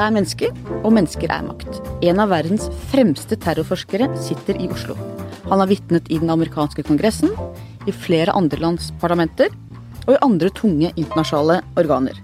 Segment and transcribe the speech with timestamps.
[0.00, 1.80] er mennesker, og mennesker er makt.
[2.06, 4.96] En av verdens fremste terrorforskere sitter i Oslo.
[5.50, 7.32] Han har vitnet i den amerikanske kongressen,
[7.88, 9.52] i flere andre lands parlamenter
[10.06, 12.18] og i andre tunge internasjonale organer.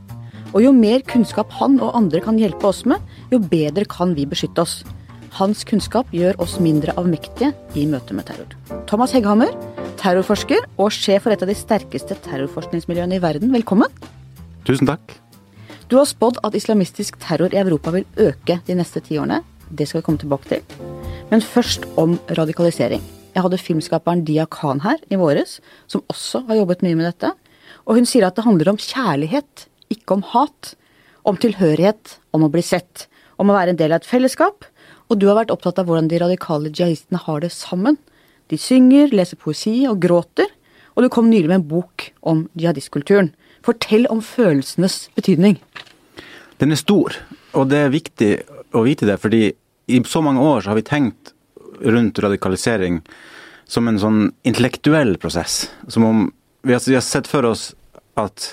[0.54, 4.28] Og jo mer kunnskap han og andre kan hjelpe oss med, jo bedre kan vi
[4.28, 4.78] beskytte oss.
[5.36, 8.48] Hans kunnskap gjør oss mindre avmektige i møte med terror.
[8.88, 9.52] Thomas Hegghammer,
[10.00, 13.92] terrorforsker og sjef for et av de sterkeste terrorforskningsmiljøene i verden, velkommen.
[14.64, 15.18] Tusen takk.
[15.86, 19.44] Du har spådd at islamistisk terror i Europa vil øke de neste ti årene.
[19.70, 20.80] Det skal vi komme tilbake til.
[21.30, 23.04] Men først om radikalisering.
[23.36, 27.30] Jeg hadde filmskaperen Dia Khan her i våres, som også har jobbet mye med dette.
[27.86, 30.74] Og hun sier at det handler om kjærlighet, ikke om hat.
[31.22, 33.06] Om tilhørighet, om å bli sett.
[33.38, 34.66] Om å være en del av et fellesskap.
[35.06, 37.94] Og du har vært opptatt av hvordan de radikale jihadistene har det sammen.
[38.50, 40.50] De synger, leser poesi og gråter.
[40.96, 43.36] Og du kom nylig med en bok om jihadistkulturen.
[43.66, 45.58] Fortell om følelsenes betydning.
[46.60, 47.16] Den er stor,
[47.52, 48.32] og det er viktig
[48.76, 49.48] å vite det, fordi
[49.86, 51.32] i så mange år så har vi tenkt
[51.82, 53.00] rundt radikalisering
[53.66, 55.66] som en sånn intellektuell prosess.
[55.90, 56.24] Som om
[56.66, 57.68] vi har, vi har sett for oss
[58.18, 58.52] at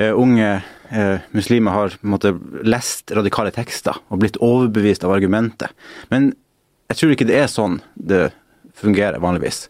[0.00, 5.74] uh, unge uh, muslimer har måte, lest radikale tekster og blitt overbevist av argumentet.
[6.12, 6.32] Men
[6.88, 8.28] jeg tror ikke det er sånn det
[8.78, 9.66] fungerer vanligvis.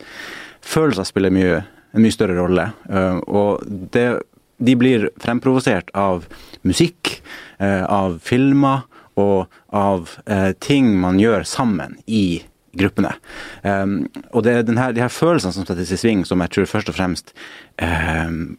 [0.64, 1.62] Følelser spiller mye,
[1.96, 2.70] en mye større rolle.
[2.88, 4.10] Uh, og det
[4.58, 6.26] de blir fremprovosert av
[6.66, 7.22] musikk,
[7.58, 8.86] eh, av filmer
[9.18, 12.42] og av eh, ting man gjør sammen i
[12.76, 13.14] gruppene.
[13.62, 16.68] Um, og det er denne, de her følelsene som settes i sving, som jeg tror
[16.68, 17.32] først og fremst
[17.80, 18.56] um,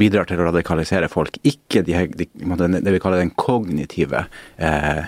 [0.00, 1.36] bidrar til å radikalisere folk.
[1.46, 5.04] Ikke de, de, det vi kaller den kognitive uh,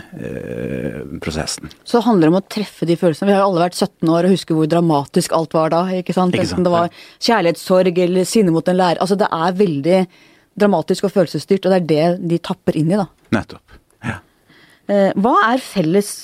[1.25, 1.73] prosessen.
[1.85, 3.31] Så det handler om å treffe de følelsene.
[3.31, 5.83] Vi har jo alle vært 17 år og husker hvor dramatisk alt var da.
[5.97, 6.37] ikke sant?
[6.37, 6.61] Ikke sant?
[6.61, 9.03] Enten det var kjærlighetssorg eller sinne mot en lærer.
[9.03, 10.01] Altså Det er veldig
[10.57, 13.09] dramatisk og følelsesstyrt, og det er det de tapper inn i, da.
[13.37, 13.77] Nettopp.
[14.07, 14.21] Ja.
[14.89, 16.15] Uh, hva er felles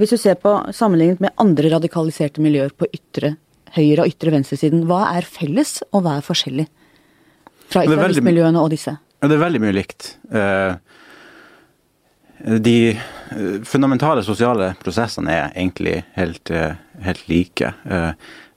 [0.00, 3.36] hvis du ser på sammenlignet med andre radikaliserte miljøer på ytre
[3.76, 6.66] høyre- og ytre venstresiden, hva er felles, og hva er forskjellig?
[7.72, 8.96] Fra islamistmiljøene og disse.
[9.22, 10.16] Det er veldig mye likt.
[10.34, 10.74] Eh,
[12.58, 16.74] de eh, fundamentale sosiale prosessene er egentlig helt, eh,
[17.06, 17.74] helt like.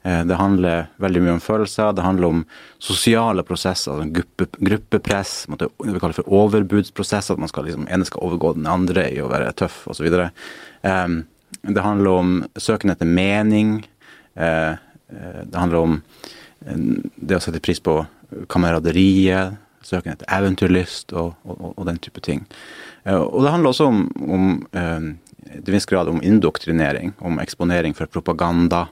[0.06, 2.42] Det handler veldig mye om følelser, det handler om
[2.78, 8.06] sosiale prosesser, altså gruppe, gruppepress, det vi kaller for overbudsprosesser, at man skal liksom, ene
[8.06, 10.06] skal overgå den andre i å være tøff osv.
[11.66, 13.80] Det handler om søken etter mening.
[14.38, 14.78] Uh,
[15.10, 15.98] det handler om
[17.16, 17.98] det å sette pris på
[18.50, 22.42] kameraderiet, søken etter eventyrlyst og, og, og, den type ting.
[23.06, 24.46] Og det handler også om, om
[25.52, 28.86] til viss grad om indoktrinering, om eksponering for propaganda,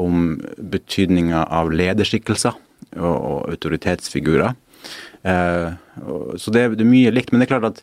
[0.00, 2.54] om betydninga av lederskikkelser
[2.96, 4.54] og, og autoritetsfigurer.
[5.22, 7.32] så det, det, er mye likt.
[7.32, 7.82] Men det er klart at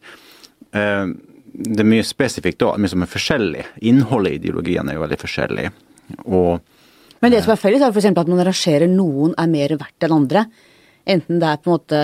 [1.59, 3.65] det er mye spesifikt da, mye som er forskjellig.
[3.89, 5.69] Innholdet i ideologien er jo veldig forskjellig.
[6.25, 6.59] Og,
[7.23, 8.11] Men det som er felles, er f.eks.
[8.11, 10.45] at man rangerer noen er mer verdt enn andre.
[11.09, 12.03] Enten det er på en måte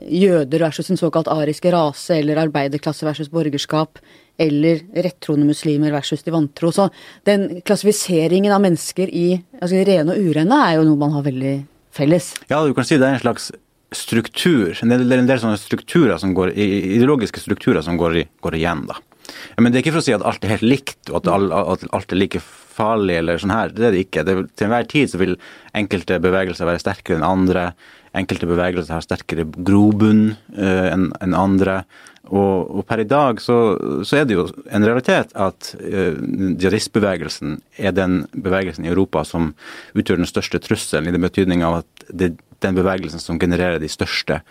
[0.00, 4.00] jøder versus en såkalt ariske rase, eller arbeiderklasse versus borgerskap,
[4.40, 6.72] eller rettroende muslimer versus de vantro.
[6.72, 6.88] Så
[7.28, 9.26] den klassifiseringen av mennesker i
[9.60, 11.56] altså rene og urene er jo noe man har veldig
[11.92, 12.32] felles.
[12.48, 13.50] Ja, du kan si det er en slags
[13.92, 18.86] struktur, det er en del sånne strukturer som går, ideologiske strukturer som går, går igjen.
[18.88, 18.96] da.
[19.58, 22.14] Men det er ikke for å si at alt er helt likt, og at, alt
[22.14, 23.72] er like farlig eller sånn her.
[23.74, 24.24] Det er det ikke.
[24.26, 25.36] Det, til enhver tid så vil
[25.78, 27.66] enkelte bevegelser være sterkere enn andre.
[28.18, 31.82] Enkelte bevegelser har sterkere grobunn uh, enn en andre.
[32.28, 33.56] Og, og, per i dag så,
[34.06, 36.18] så, er det jo en realitet at uh,
[36.60, 39.52] jihadistbevegelsen er den bevegelsen i Europa som
[39.96, 43.82] utgjør den største trusselen, i den betydning av at det er den bevegelsen som genererer
[43.82, 44.42] de største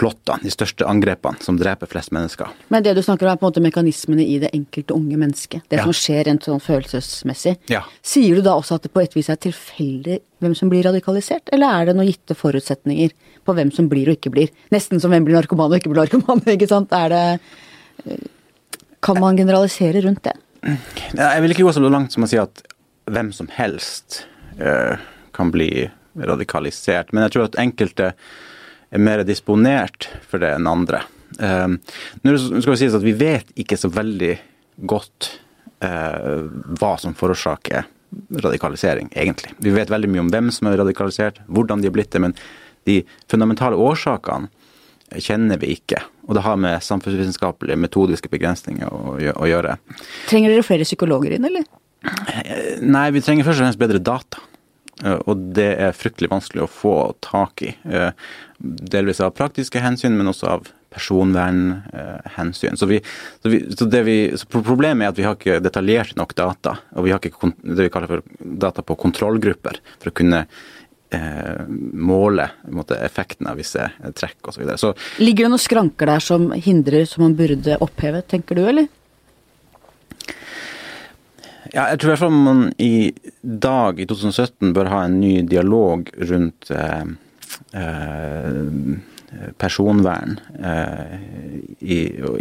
[0.00, 2.48] plottene, de største angrepene som dreper flest mennesker.
[2.72, 5.66] Men det du snakker om er på en måte mekanismene i det enkelte unge mennesket.
[5.68, 5.84] Det ja.
[5.84, 7.56] som skjer rent sånn følelsesmessig.
[7.72, 7.82] Ja.
[8.06, 11.52] Sier du da også at det på et vis er tilfeldig hvem som blir radikalisert,
[11.52, 13.12] eller er det noen gitte forutsetninger
[13.44, 14.52] på hvem som blir og ikke blir?
[14.72, 16.96] Nesten som hvem blir narkoman og ikke blir narkoman, ikke sant.
[16.96, 18.18] Er det
[19.04, 20.36] Kan man generalisere rundt det?
[21.16, 22.64] Jeg vil ikke gå så langt som å si at
[23.10, 24.22] hvem som helst
[24.60, 24.96] uh,
[25.36, 27.12] kan bli radikalisert.
[27.12, 28.12] Men jeg tror at enkelte
[28.90, 31.04] er mer disponert for det enn andre.
[31.38, 31.78] Um,
[32.26, 34.32] nå skal vi si at Vi vet ikke så veldig
[34.90, 35.28] godt
[35.84, 36.48] uh,
[36.80, 37.86] hva som forårsaker
[38.42, 39.52] radikalisering, egentlig.
[39.62, 42.34] Vi vet veldig mye om hvem som er radikalisert, hvordan de er blitt det, men
[42.88, 43.00] de
[43.30, 44.50] fundamentale årsakene
[45.18, 46.02] kjenner vi ikke.
[46.28, 49.76] Og det har med samfunnsvitenskapelige, metodiske begrensninger å, å gjøre.
[50.30, 51.66] Trenger dere flere psykologer inn, eller?
[52.80, 54.42] Nei, vi trenger først og fremst bedre data.
[55.04, 57.74] Eh, og det er fryktelig vanskelig å få tak i.
[57.84, 58.12] Eh,
[58.60, 62.76] delvis av praktiske hensyn, men også av personvernhensyn.
[62.76, 62.98] Så, vi,
[63.42, 67.06] så, vi, så, vi, så, Problemet er at vi har ikke detaljert nok data, og
[67.06, 68.26] vi har ikke det vi kaller for
[68.66, 70.40] data på kontrollgrupper, for å kunne
[71.14, 73.86] eh, måle måte, effekten av visse
[74.18, 74.66] trekk osv.
[75.22, 78.90] Ligger det noen skranker der som hindrer, som man burde oppheve, tenker du, eller?
[81.70, 83.12] Ja, jeg tror i man i
[83.42, 87.04] dag, i 2017, bør ha en ny dialog rundt eh,
[87.78, 88.72] eh,
[89.60, 91.14] personvern eh,
[91.78, 91.98] i,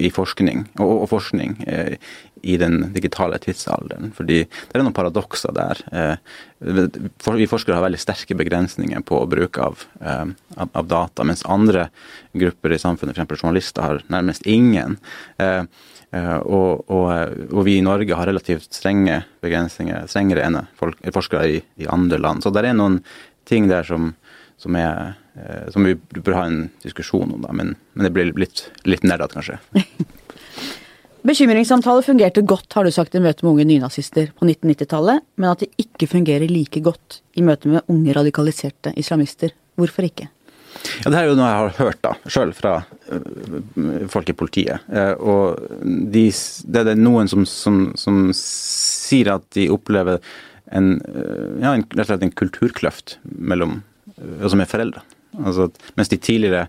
[0.07, 1.93] i, forskning, og, og forskning eh,
[2.41, 4.09] i den digitale tidsalderen.
[4.17, 5.83] Fordi det er noen paradokser der.
[5.93, 6.15] Eh,
[7.37, 10.25] vi forskere har veldig sterke begrensninger på bruk av, eh,
[10.65, 11.91] av data, mens andre
[12.33, 13.43] grupper i samfunnet, f.eks.
[13.43, 14.97] journalister, har nærmest ingen.
[16.11, 17.09] Eh, og, og,
[17.51, 22.17] og, vi i Norge har relativt strenge begrensninger, strengere enn folk, forskere i, i, andre
[22.21, 22.41] land.
[22.43, 22.99] Så det er noen
[23.49, 24.11] ting der som,
[24.61, 27.53] som, er, uh, som vi bør ha en diskusjon om, da.
[27.55, 29.59] Men, men det blir litt, litt nerdete, kanskje.
[31.29, 35.65] Bekymringssamtaler fungerte godt, har du sagt, i møte med unge nynazister på 1990-tallet, men at
[35.65, 39.51] det ikke fungerer like godt i møte med unge radikaliserte islamister.
[39.79, 40.29] Hvorfor ikke?
[41.03, 44.85] Ja, Det er jo noe jeg har hørt da, sjøl fra uh, folk i politiet.
[44.91, 45.83] Uh, og
[46.13, 46.25] de,
[46.65, 50.19] det er noen som, som, som, sier at de opplever
[50.75, 53.81] en, uh, ja, en, rett og slett en kulturkløft mellom,
[54.39, 55.03] altså med foreldre.
[55.39, 56.63] Altså, mens de tidligere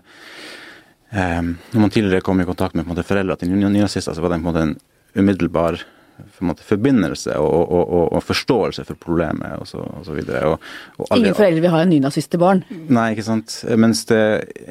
[1.11, 4.45] Når man tidligere kom i kontakt med måte, foreldre til nynazister, så var det på
[4.45, 4.75] en måte en
[5.17, 5.81] umiddelbar
[6.35, 10.15] for forbindelse og, og, og, forståelse for problemet og så, og så.
[10.15, 12.63] Ingen foreldre vil ha en nynazist til barn?
[12.69, 13.57] Nei, ikke sant.
[13.79, 14.21] Mens det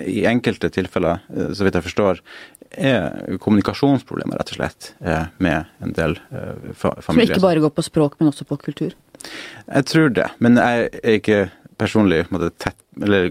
[0.07, 2.23] i enkelte tilfeller, eh, så vidt jeg forstår,
[2.71, 7.07] er kommunikasjonsproblemer, rett og slett, eh, med en del eh, familier.
[7.07, 8.95] Som ikke bare går på språk, men også på kultur?
[9.67, 10.29] Jeg tror det.
[10.39, 11.41] Men jeg er ikke
[11.81, 12.23] personlig
[12.61, 13.29] tett, eller,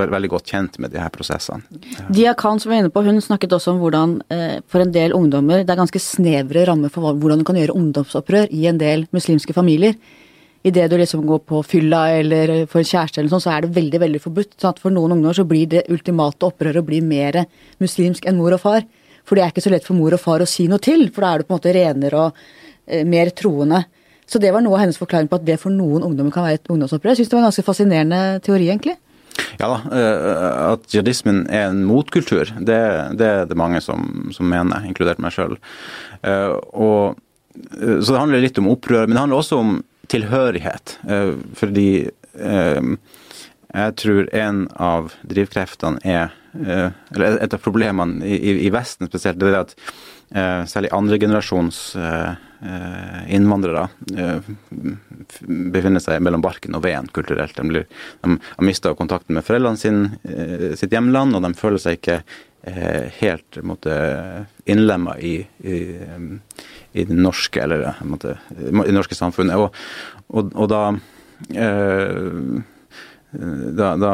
[0.00, 1.62] veldig godt kjent med de her prosessene.
[2.08, 5.14] Dia Khan som var inne på, hun snakket også om hvordan eh, for en del
[5.16, 9.06] ungdommer det er ganske snevre rammer for hvordan du kan gjøre ungdomsopprør i en del
[9.16, 9.96] muslimske familier.
[10.66, 13.76] Idet du liksom går på fylla eller får en kjæreste eller sånn, så er det
[13.76, 14.56] veldig veldig forbudt.
[14.58, 17.44] sånn at For noen ungdommer så blir det ultimate opprøret bli mer
[17.82, 18.86] muslimsk enn mor og far.
[19.26, 21.22] For det er ikke så lett for mor og far å si noe til, for
[21.22, 22.40] da er du på en måte renere og
[22.86, 23.84] eh, mer troende.
[24.26, 26.60] Så det var noe av hennes forklaring på at det for noen ungdommer kan være
[26.60, 27.14] et ungdomsopprør.
[27.14, 28.96] Jeg syns det var en ganske fascinerende teori, egentlig.
[29.60, 32.78] Ja da, eh, at jihadismen er en motkultur, det,
[33.20, 35.56] det er det mange som, som mener, inkludert meg sjøl.
[36.22, 39.76] Eh, eh, så det handler litt om opprør, men det handler også om
[40.12, 40.98] tilhørighet.
[41.58, 41.88] Fordi
[42.36, 49.50] jeg tror en av drivkreftene er Eller et av problemene i, i Vesten spesielt, det
[49.50, 49.74] er at
[50.70, 52.32] særlig andregenerasjons Eh,
[53.28, 53.86] innvandrere
[54.16, 54.50] eh,
[55.46, 57.56] befinner seg mellom barken og veden kulturelt.
[57.56, 57.86] De, blir,
[58.22, 62.20] de har mista kontakten med foreldrene sin, eh, sitt hjemland, og de føler seg ikke
[62.66, 63.60] helt
[64.66, 65.76] innlemma i, i,
[66.98, 69.54] i, det norske eller måtte, i norske samfunnet.
[69.54, 69.76] Og,
[70.34, 70.80] og, og da
[71.54, 72.64] eh,
[73.76, 74.12] da, da,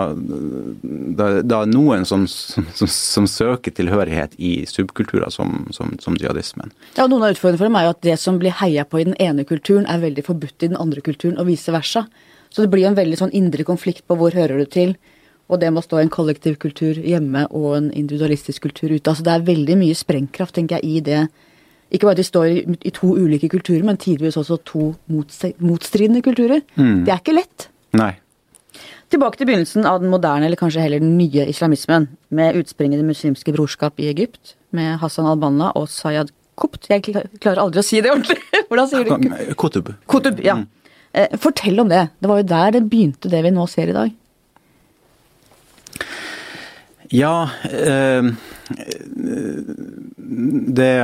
[1.19, 6.73] da, da noen som, som, som, som, søker tilhørighet i subkulturer som, som jihadismen.
[6.97, 9.03] Ja, og Noen av utfordringene for dem er jo at det som blir heia på
[9.03, 12.07] i den ene kulturen, er veldig forbudt i den andre kulturen, og vice versa.
[12.53, 14.97] Så det blir en veldig sånn indre konflikt på hvor hører du til,
[15.52, 19.11] og det må stå en kollektiv kultur hjemme og en individualistisk kultur ute.
[19.11, 21.23] Altså Det er veldig mye sprengkraft, tenker jeg, i det.
[21.93, 26.23] Ikke bare at de står i, i to ulike kulturer, men tidvis også to motstridende
[26.25, 26.62] kulturer.
[26.76, 27.02] Mm.
[27.05, 27.69] Det er ikke lett.
[27.99, 28.14] Nei.
[29.12, 33.00] Tilbake til begynnelsen av den moderne, eller kanskje heller den nye islamismen, med utspring i
[33.00, 36.88] Det muslimske brorskap i Egypt, med Hassan al-Banna og Sayad Kopt.
[36.88, 38.38] Jeg klarer aldri å si det ordentlig.
[38.69, 39.92] Hvordan sier du Kutub.
[40.09, 40.57] Kutub, ja.
[40.61, 40.66] Mm.
[41.12, 42.07] Eh, fortell om det.
[42.21, 44.19] Det var jo der det begynte, det vi nå ser i dag.
[47.12, 48.31] Ja øh,
[50.73, 50.95] Det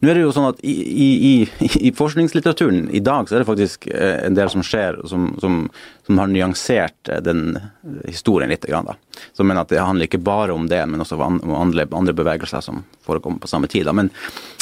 [0.00, 1.32] nå er det jo sånn at i, i,
[1.80, 5.64] i, forskningslitteraturen i dag så er det faktisk eh, en del som skjer som, som,
[6.06, 7.58] som har nyansert eh, den
[8.06, 8.64] historien litt.
[8.68, 8.94] Grann, da.
[9.36, 12.62] Som mener at det handler ikke bare om det, men også om andre, andre bevegelser
[12.64, 13.88] som forekommer på samme tid.
[13.88, 13.96] Da.
[13.96, 14.12] Men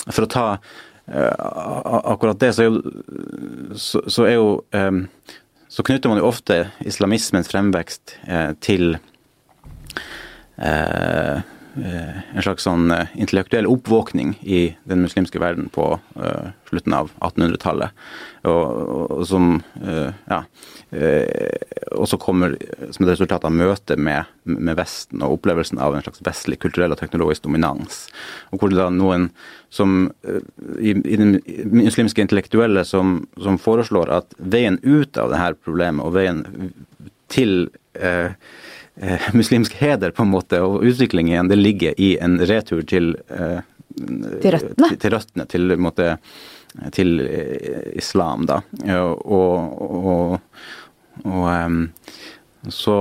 [0.08, 1.32] for å ta uh,
[2.14, 2.82] akkurat det, så er jo,
[3.78, 5.04] så, så, er jo um,
[5.70, 8.96] så knytter man jo ofte islamismens fremvekst uh, til
[10.58, 11.38] uh,
[11.74, 15.86] en slags sånn eh, intellektuell oppvåkning i den muslimske verden på
[16.18, 17.96] uh, slutten av 1800-tallet.
[18.48, 18.62] Og,
[19.14, 19.60] og, som
[20.26, 20.40] ja,
[21.94, 22.56] også kommer
[22.90, 26.90] som et resultat av møtet med, med, Vesten og opplevelsen av en slags vestlig kulturell
[26.90, 28.00] og teknologisk dominans.
[28.50, 29.28] Og hvor det da noen
[29.70, 30.08] som
[30.80, 31.36] i, i den
[31.70, 36.42] muslimske intellektuelle som, som, foreslår at veien ut av dette problemet og veien
[37.32, 38.34] til eh,
[39.32, 43.60] muslimsk heder, på en måte, og utvikling igjen, det ligger i en retur til eh,
[43.92, 44.88] Til røttene?
[44.88, 46.12] Til, til røttene, til, måte,
[46.96, 48.62] til eh, islam, da.
[48.94, 50.38] Og, og,
[51.24, 51.82] og em,
[52.72, 52.96] så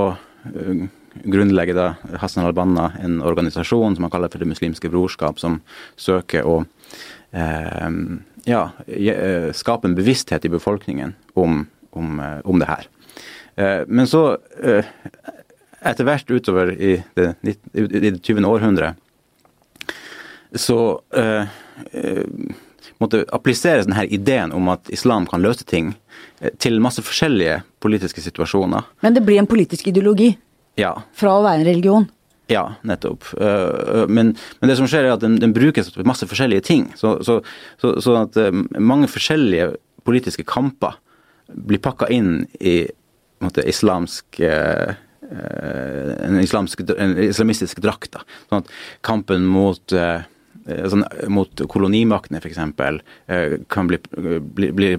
[0.52, 0.90] eh,
[1.24, 1.88] grunnlegger da
[2.22, 5.62] Hassan al-Banna en organisasjon som han kaller for Det muslimske brorskap, som
[6.00, 6.62] søker å
[7.32, 7.90] eh,
[8.48, 12.88] ja, eh, skape en bevissthet i befolkningen om, om, eh, om det her.
[13.56, 14.86] Eh, Men så, eh,
[15.82, 17.32] etter hvert utover i det,
[17.74, 18.46] i det 20.
[18.46, 18.94] århundre,
[20.56, 20.78] så
[21.16, 21.48] eh,
[21.92, 22.26] eh,
[23.02, 25.94] måtte appliseres denne ideen om at islam kan løse ting,
[26.42, 28.84] eh, til masse forskjellige politiske situasjoner.
[29.02, 30.34] Men det blir en politisk ideologi
[30.80, 32.10] Ja, fra å være en religion.
[32.52, 33.24] ja, nettopp.
[33.40, 36.92] Eh, Men, men det som skjer er at den, den brukes til masse forskjellige ting.
[37.00, 37.40] Så, så,
[37.80, 38.36] så, så at
[38.80, 40.98] mange forskjellige politiske kamper
[41.52, 44.94] blir pakka inn i på måte, islamsk eh,
[45.32, 48.12] en, islamsk, en islamistisk drakt.
[48.16, 48.26] da.
[48.50, 48.72] Sånn at
[49.08, 50.24] kampen mot eh,
[50.68, 52.60] eh, Sånn, mot kolonimaktene, f.eks.,
[53.28, 54.02] eh, kan bli,
[54.42, 54.92] bli, bli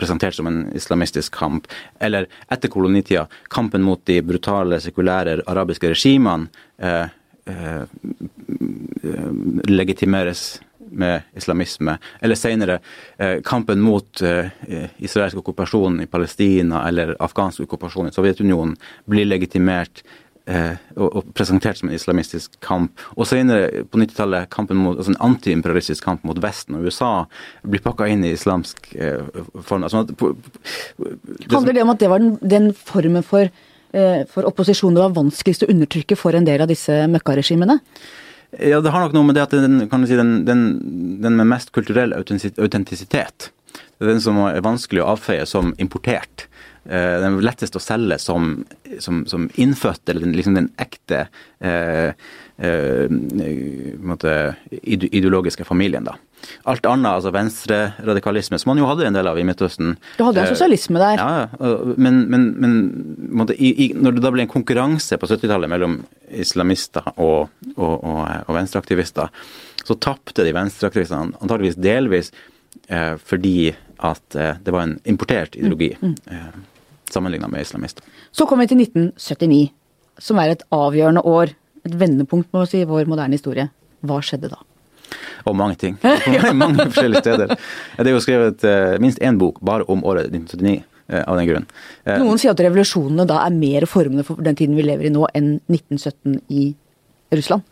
[0.00, 1.68] presentert som en islamistisk kamp.
[2.00, 6.48] Eller etter kolonitida, kampen mot de brutale, sekulære arabiske regimene
[6.78, 7.12] eh,
[7.48, 7.84] eh,
[9.68, 10.58] legitimeres
[10.90, 11.98] med islamisme.
[12.20, 12.78] Eller senere
[13.18, 14.50] eh, kampen mot eh,
[14.98, 18.76] israelsk okkupasjon i Palestina eller afghansk okkupasjon i Sovjetunionen
[19.08, 20.02] blir legitimert
[20.48, 22.98] eh, og, og presentert som en islamistisk kamp.
[23.16, 27.10] Og senere på 90-tallet kampen mot, altså en antiimperialistisk kamp mot Vesten og USA
[27.68, 29.20] blir pakka inn i islamsk eh,
[29.60, 29.84] form.
[29.88, 33.50] Altså, på- på- det Handler det om at det var den, den formen for,
[33.92, 37.78] eh, for opposisjon det var vanskeligst å undertrykke for en del av disse møkkaregimene?
[38.56, 40.62] Ja, det har nok noe med det at den, si, den, den,
[41.20, 43.50] den med mest kulturell autentisitet,
[43.98, 46.46] det er den som er vanskelig å avfeie som importert.
[46.88, 48.62] Eh, Den er lettest å selge som,
[49.04, 51.26] som, som innfødt, eller liksom den ekte
[51.60, 52.14] eh,
[52.58, 54.32] måte,
[54.82, 56.04] ideologiske familien.
[56.08, 56.16] da.
[56.68, 60.42] Alt annet, altså venstreradikalisme, som man jo hadde en del av i Midtøsten Du hadde
[60.42, 61.20] en eh, sosialisme der.
[61.20, 61.46] ja,
[61.96, 62.76] men, men, men
[63.40, 68.22] måte, i, når det da ble en konkurranse på 70-tallet mellom islamister og, og, og,
[68.46, 69.30] og venstreaktivister,
[69.84, 72.32] så tapte de venstreaktivistene antageligvis delvis
[72.88, 73.70] eh, fordi
[74.04, 76.50] at eh, det var en importert ideologi eh,
[77.10, 78.04] sammenligna med islamister.
[78.30, 79.70] Så kom vi til 1979,
[80.18, 81.54] som er et avgjørende år.
[81.88, 83.68] Et vendepunkt må si, i vår moderne historie.
[84.06, 84.60] Hva skjedde da?
[85.48, 85.96] Og mange ting.
[86.62, 87.54] Mange forskjellige steder.
[87.96, 90.74] Det er jo skrevet eh, minst én bok bare om året 1979
[91.08, 91.66] eh, av den grunn.
[92.04, 95.14] Eh, Noen sier at revolusjonene da er mer formende for den tiden vi lever i
[95.14, 96.66] nå, enn 1917 i
[97.38, 97.64] Russland.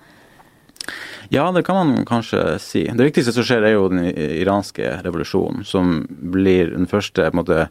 [1.34, 2.86] Ja, det kan man kanskje si.
[2.86, 7.40] Det viktigste som skjer, er jo den iranske revolusjonen, som blir den første på en
[7.42, 7.68] måte,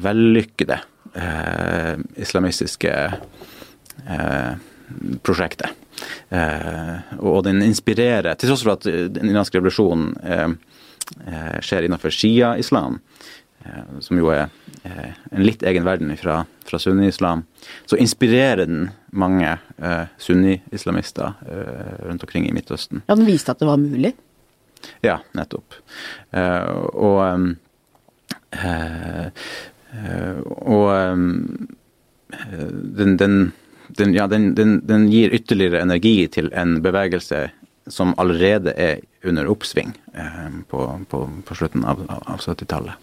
[0.00, 0.78] vellykkede
[1.16, 3.12] eh, islamistiske
[4.06, 4.52] eh,
[5.22, 5.70] prosjektet.
[6.28, 10.48] Eh, og den inspirerer, til tross for at den iranske revolusjonen eh,
[11.26, 13.00] eh, skjer innenfor shia-islam,
[13.98, 14.44] som jo er
[14.86, 16.36] en litt egen verden fra,
[16.68, 17.40] fra sunni-islam,
[17.90, 19.56] så inspirerer den mange
[20.22, 21.32] sunni-islamister
[22.06, 23.02] rundt omkring i Midtøsten.
[23.08, 24.12] Ja, Den viste at det var mulig.
[25.02, 25.74] Ja, nettopp.
[26.30, 27.18] Eh, og
[30.66, 30.86] og
[32.96, 33.52] den, den,
[33.88, 37.48] den, ja, den, den, den gir ytterligere energi til en bevegelse
[37.86, 43.02] som allerede er under oppsving eh, på, på, på slutten av, av 70-tallet.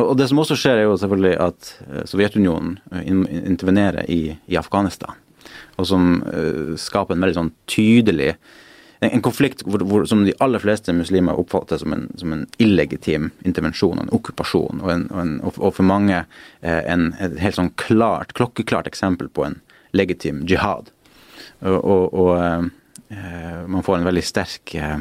[0.00, 3.10] Og det som også skjer, er jo selvfølgelig at eh, Sovjetunionen eh,
[3.42, 5.18] intervenerer i, i Afghanistan.
[5.76, 8.34] Og som eh, skaper en veldig sånn tydelig
[9.00, 12.46] en, en konflikt hvor, hvor, som de aller fleste muslimer oppfatter som en, som en
[12.62, 14.82] illegitim intervensjon en okkupasjon.
[14.84, 19.60] Og, og, og, for mange eh, en, et helt sånn klart, klokkeklart eksempel på en
[19.96, 20.90] legitim jihad.
[21.60, 22.32] Og, og, og
[23.10, 25.00] eh, man får en veldig sterk eh,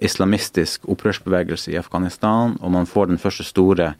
[0.00, 3.92] islamistisk opprørsbevegelse i Afghanistan, og man får den første store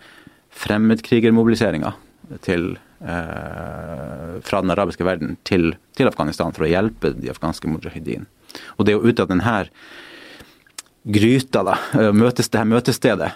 [0.57, 1.93] fremmedkrigermobiliseringa
[2.47, 2.77] eh,
[4.43, 8.27] fra den arabiske verden til, til Afghanistan for å hjelpe de afghanske mujahedin.
[8.77, 9.57] Og det er jo ut av denne
[11.07, 13.35] gryta, da, eh, møtes, det her møtestedet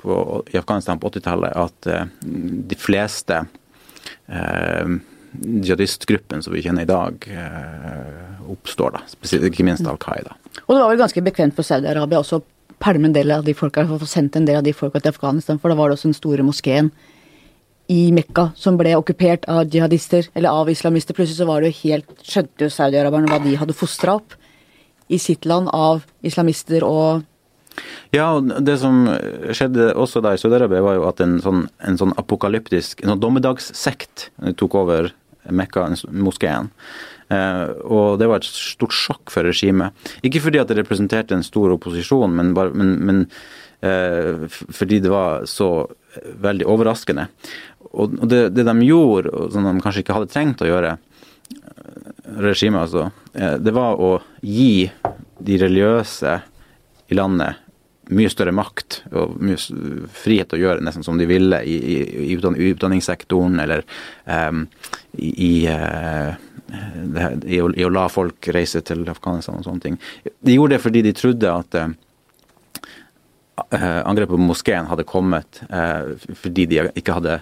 [0.00, 0.16] på,
[0.52, 2.08] i Afghanistan på 80-tallet, at
[2.72, 3.42] de fleste
[4.28, 4.96] eh,
[5.40, 8.92] jihadistgruppen som vi kjenner i dag, eh, oppstår.
[8.92, 10.36] da, spesielt Ikke minst Al Qaida.
[10.66, 12.44] Og det var vel ganske bekvemt for Saudi-Arabia også å
[12.78, 15.58] pælme en del av de folka, få sendt en del av de folka til Afghanistan,
[15.58, 16.90] for da var det også den store moskeen
[17.92, 21.14] i Mekka som ble okkupert av jihadister, eller av islamister.
[21.14, 24.34] Plutselig så var det jo helt Skjønte jo saudi-araberne hva de hadde fostra opp
[25.08, 27.24] i sitt land av islamister og
[28.14, 29.04] Ja, og det som
[29.52, 33.20] skjedde også da i Saudi-Arabia, var jo at en sånn, en sånn apokalyptisk, en sånn
[33.20, 35.10] dommedagssekt tok over
[35.50, 36.70] Mekka-moskeen.
[37.26, 39.94] Uh, og det var et stort sjokk for regimet.
[40.26, 43.24] Ikke fordi at det representerte en stor opposisjon, men, bare, men, men
[43.82, 45.70] uh, fordi det var så
[46.42, 47.26] veldig overraskende.
[47.92, 50.96] Og, det, det, de gjorde, som de kanskje ikke hadde trengt å gjøre,
[52.42, 53.06] regimet altså,
[53.62, 54.88] det var å gi
[55.46, 56.32] de religiøse
[57.08, 57.65] i landet
[58.14, 59.58] mye større makt og mye
[60.14, 61.96] frihet til å gjøre nesten som de ville i, i,
[62.30, 63.82] i utdanningssektoren eller
[64.24, 64.66] um,
[65.18, 66.34] i, uh,
[67.44, 70.00] i, å, i, å, la folk reise til Afghanistan og sånne ting.
[70.22, 71.88] De gjorde det fordi de trodde at uh,
[74.06, 77.40] angrepet på moskeen hadde kommet uh, fordi de ikke hadde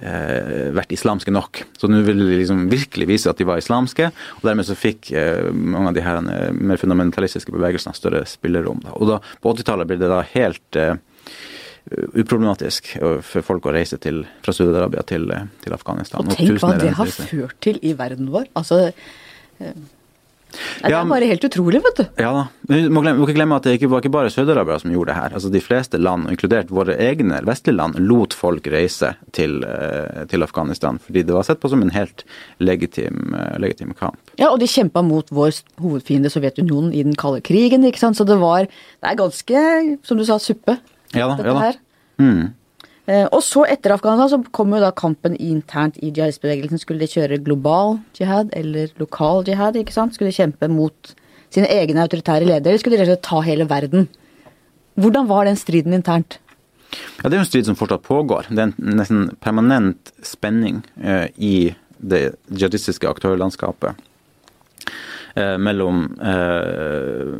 [0.00, 1.62] vært islamske nok.
[1.76, 5.10] Så nå ville de liksom virkelig vise at de var islamske, og dermed så fikk
[5.52, 6.20] mange av de her
[6.56, 8.80] mer fundamentalistiske bevegelsene større spillerom.
[8.84, 8.94] Da.
[8.96, 10.80] Og da, på 80-tallet ble det da helt
[11.90, 12.92] uproblematisk
[13.26, 15.30] for folk å reise til, fra Saudi-Arabia til,
[15.64, 16.24] til, Afghanistan.
[16.24, 18.50] Og tenk hva det har ført til i verden vår.
[18.58, 18.92] Altså,
[20.50, 22.04] eh, det er bare helt utrolig, vet du.
[22.22, 22.44] Ja da.
[22.70, 25.12] Vi må, glemme, må ikke glemme at det ikke var ikke bare Saudi-Arabia som gjorde
[25.12, 25.34] det her.
[25.38, 30.46] Altså De fleste land, inkludert våre egne vestlige land, lot folk reise til, eh, til
[30.46, 31.00] Afghanistan.
[31.02, 32.24] Fordi det var sett på som en helt
[32.60, 34.18] legitim, eh, legitim kamp.
[34.38, 38.16] Ja, og de kjempa mot vår hovedfiende Sovjetunionen i den kalde krigen, ikke sant.
[38.20, 38.66] Så det var
[39.00, 40.78] Det er ganske, som du sa, suppe
[41.14, 41.60] ja da, dette ja da.
[41.60, 41.78] her.
[42.20, 42.54] Mm.
[43.10, 46.78] Eh, og så etter Afghanistan så kom jo da kampen internt i jihadistbevegelsen.
[46.78, 49.78] Skulle de kjøre global jihad eller lokal jihad?
[49.80, 50.14] ikke sant?
[50.14, 51.14] Skulle de kjempe mot
[51.50, 54.06] sine egne autoritære ledere, skulle de rett og slett ta hele verden?
[55.00, 56.38] Hvordan var den striden internt?
[57.22, 58.46] Ja, Det er jo en strid som fortsatt pågår.
[58.50, 63.98] Det er en nesten permanent spenning eh, i det jihadistiske aktørlandskapet
[65.34, 67.34] eh, mellom eh,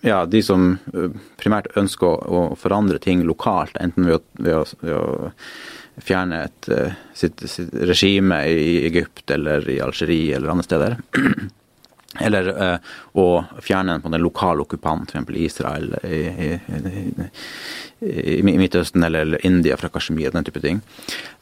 [0.00, 4.64] ja, de som eh, primært ønsker å, forandre ting lokalt, enten ved å, ved å,
[4.82, 10.68] ved å fjerne et, eh, sitt, sitt, regime i Egypt eller i Algerie eller andre
[10.68, 11.00] steder.
[12.18, 12.78] Eller eh,
[13.20, 13.24] å
[13.62, 15.36] fjerne på den lokale okkupant, f.eks.
[15.38, 16.48] Israel i, i,
[18.00, 20.80] i, i, Midtøsten eller India fra Kashmir, den type ting.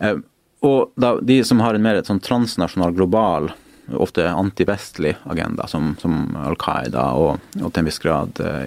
[0.03, 0.19] Eh,
[0.67, 3.53] og da, de som har en mer sånn transnasjonal, global
[3.95, 8.67] ofte antivestlig agenda, som, som Al Qaida og, og, til en viss grad uh,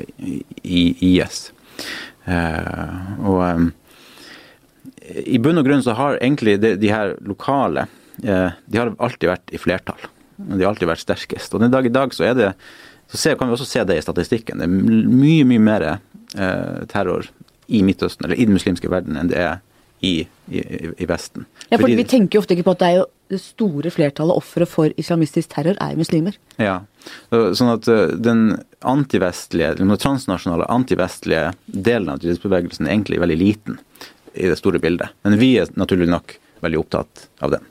[0.63, 1.49] IS.
[2.27, 3.69] Uh, og um,
[5.25, 7.87] i bunn og grunn så har egentlig de, de her lokale
[8.19, 10.01] De har alltid vært i flertall.
[10.35, 11.53] De har alltid vært sterkest.
[11.55, 12.49] Og den dag i dag så det
[13.09, 14.59] så ser, kan vi også se det i statistikken.
[14.59, 14.73] Det er
[15.07, 15.85] mye, mye mer
[16.91, 17.29] terror
[17.71, 19.55] i Midtøsten, eller i den muslimske verden, enn det er
[19.99, 20.63] i, i,
[20.97, 21.45] i Vesten.
[21.69, 23.91] Ja, for Fordi, Vi tenker jo ofte ikke på at det er jo det store
[23.93, 26.37] flertallet ofre for islamistisk terror er muslimer.
[26.57, 26.81] Ja,
[27.29, 33.79] sånn at eh, den antivestlige, den transnasjonale antivestlige delen av jihadistbevegelsen er egentlig veldig liten
[34.33, 35.13] i det store bildet.
[35.25, 37.67] Men vi er naturlig nok veldig opptatt av den.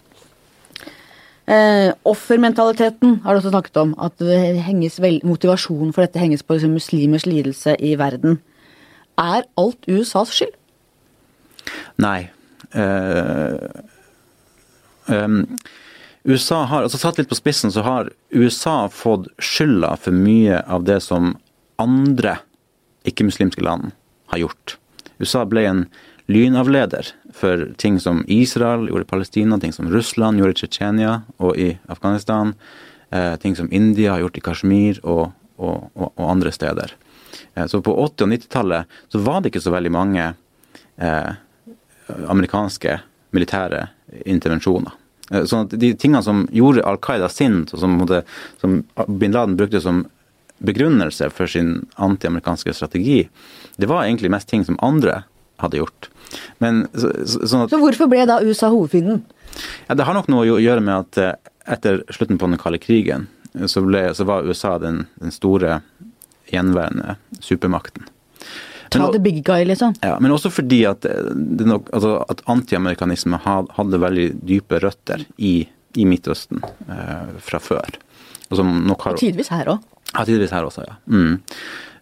[1.49, 3.95] Eh, offermentaliteten har du også snakket om.
[4.05, 8.39] At vel, motivasjonen for dette henges på liksom, muslimers lidelse i verden.
[9.19, 10.55] Er alt USAs skyld?
[11.99, 12.29] Nei.
[12.69, 13.89] Um,
[16.29, 20.85] USA har, altså Satt litt på spissen, så har USA fått skylda for mye av
[20.89, 21.37] det som
[21.81, 22.39] andre
[23.09, 23.93] ikke-muslimske land
[24.33, 24.77] har gjort.
[25.23, 25.83] USA ble en
[26.29, 31.57] lynavleder for ting som Israel gjorde i Palestina, ting som Russland gjorde i Tsjetsjenia og
[31.57, 32.53] i Afghanistan,
[33.11, 36.93] eh, ting som India har gjort i Kashmir og, og, og andre steder.
[37.55, 40.27] Eh, så på 80- og 90-tallet så var det ikke så veldig mange
[40.97, 41.31] eh,
[42.29, 43.01] amerikanske
[43.37, 43.87] militære
[44.29, 44.95] intervensjoner.
[45.31, 47.99] Eh, sånn at De tingene som gjorde Al Qaida sint, og som,
[48.61, 48.79] som,
[49.21, 50.07] bin Laden brukte som
[50.65, 53.29] begrunnelse for sin antiamerikanske strategi,
[53.77, 55.23] det var egentlig mest ting som andre
[55.63, 56.09] hadde gjort.
[56.63, 59.23] Men, så, sånn at, så hvorfor ble da USA hovedfienden?
[59.89, 61.35] Ja, det har nok noe å gjøre med at eh,
[61.69, 63.29] etter slutten på den kalde krigen,
[63.67, 65.81] så, ble, så var USA den, den store
[66.53, 68.07] gjenværende supermakten.
[68.95, 69.97] Ta the big guy, liksom.
[70.05, 75.61] Ja, men også fordi at, nok, altså, at antiamerikanisme hadde veldig dype røtter i,
[75.99, 77.99] i Midtøsten eh, fra før.
[78.49, 79.85] Og, har, og tidvis her òg.
[80.15, 80.97] Ja, tidvis her også, ja.
[81.13, 81.41] Mm.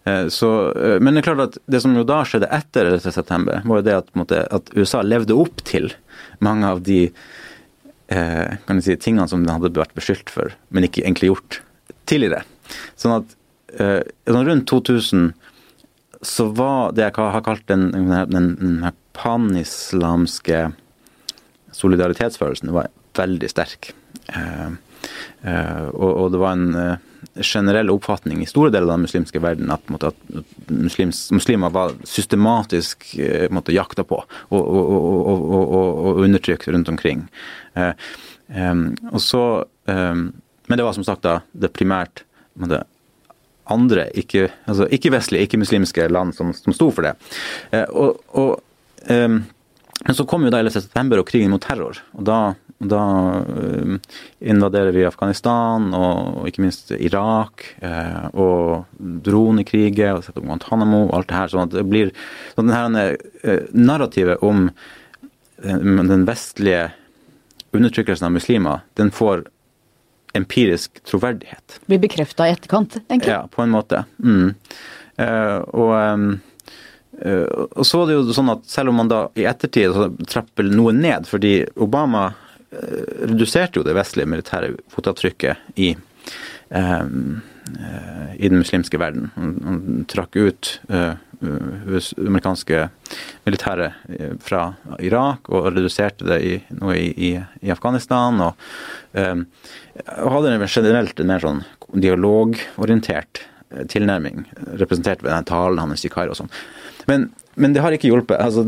[0.06, 3.62] Eh, så, eh, men det er klart at det som jo da skjedde etter 11.9,
[3.66, 5.90] var jo det at, måte, at, USA levde opp til
[6.44, 7.00] mange av de
[8.14, 11.60] eh, kan si, tingene som den hadde vært beskyldt for, men ikke egentlig gjort
[12.06, 12.44] tidligere.
[12.94, 13.34] Sånn at
[13.80, 15.32] eh, sånn rundt 2000
[16.26, 18.80] så var det jeg har kalt den, den, den
[19.16, 20.70] panislamske
[21.76, 23.92] solidaritetsfølelsen var veldig sterk.
[24.32, 24.72] Eh,
[25.92, 26.96] og, og, det var en
[27.44, 31.94] generell oppfatning i store deler av den muslimske verden at, måtte, at muslims, muslimer var
[32.08, 33.06] systematisk
[33.54, 37.26] måtte, jakta på og, og, og, undertrykt rundt omkring.
[37.76, 39.42] og så,
[39.86, 42.24] men det var som sagt da det primært
[42.56, 42.82] måtte,
[43.72, 47.14] andre ikke, altså ikke-vestlige, ikke-muslimske land som, som sto for det.
[47.74, 48.60] Eh, og, og,
[49.10, 49.40] um,
[50.12, 50.84] så kom jo da 11.
[50.84, 51.98] september og krigen mot terror.
[52.14, 52.40] og Da,
[52.78, 53.02] da
[53.42, 53.96] um,
[54.38, 57.64] invaderer vi Afghanistan og, og ikke minst Irak.
[57.82, 61.54] Uh, og dronekriger og setter Guantánamo og alt det her.
[61.54, 62.14] sånn at det blir
[62.54, 64.70] sånn denne uh, narrativet om
[65.56, 66.90] den vestlige
[67.72, 69.46] undertrykkelsen av muslimer, den får
[70.36, 71.80] empirisk troverdighet.
[71.86, 73.32] Blir bekrefta i etterkant, egentlig?
[73.32, 74.04] Ja, på en måte.
[74.22, 74.54] Mm.
[75.16, 75.92] Uh, og,
[77.24, 79.96] uh, og, så er det jo sånn at selv om man da i ettertid
[80.28, 85.94] trapper noe ned, fordi Obama uh, reduserte jo det vestlige militære fotavtrykket i
[86.66, 89.28] i den muslimske verden.
[89.36, 89.76] Han,
[90.10, 90.70] trakk ut
[91.42, 92.86] amerikanske
[93.46, 93.90] militære
[94.44, 94.62] fra
[95.04, 97.30] Irak og reduserte det i, noe i, i,
[97.66, 98.40] i Afghanistan.
[98.40, 98.54] og
[99.12, 99.46] um,
[100.06, 101.62] hadde generelt en mer sånn
[101.94, 104.44] dialogorientert eh, tilnærming,
[104.80, 106.52] representert ved den talen hans i Kairo og sånn.
[107.06, 108.40] Men, men, det har ikke hjulpet.
[108.42, 108.66] Altså,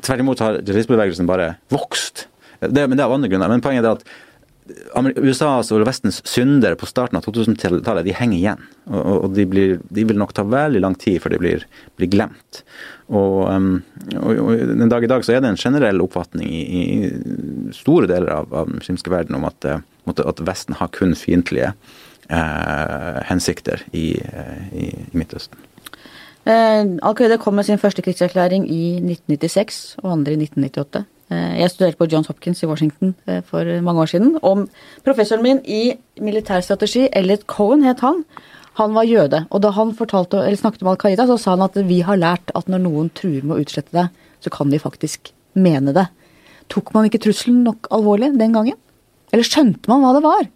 [0.00, 2.26] Tvert imot har jihadistbevegelsen bare vokst.
[2.60, 3.52] Det, men det er av andre grunner.
[3.52, 4.06] Men poenget er at
[4.68, 8.66] USAs og Vestens syndere på starten av 2000-tallet de henger igjen.
[8.90, 11.64] Og, og de, blir, de, vil nok ta veldig lang tid før de blir,
[11.98, 12.62] blir glemt.
[13.08, 13.72] Og, um,
[14.20, 18.10] og, og, den dag i dag så er det en generell oppfatning i, i store
[18.10, 21.72] deler av, av den muslimske verden om at, uh, at Vesten har kun fiendtlige
[22.30, 25.58] eh, hensikter i, uh, i, i Midtøsten.
[26.48, 31.04] Eh, Al-Qaida kom med sin første krigserklæring i 1996 og andre i 1998.
[31.30, 34.32] Eh, jeg studerte på Johns Hopkins i Washington eh, for mange år siden.
[34.42, 34.66] Og
[35.06, 38.24] professoren min i militærstrategi, Elliot Cohen het han,
[38.80, 39.44] han var jøde.
[39.54, 42.50] Og da han fortalte, snakket om Al Qaida, så sa han at vi har lært
[42.58, 44.10] at når noen truer med å utslette deg,
[44.42, 46.08] så kan de faktisk mene det.
[46.70, 48.78] Tok man ikke trusselen nok alvorlig den gangen?
[49.30, 50.48] Eller skjønte man hva det var?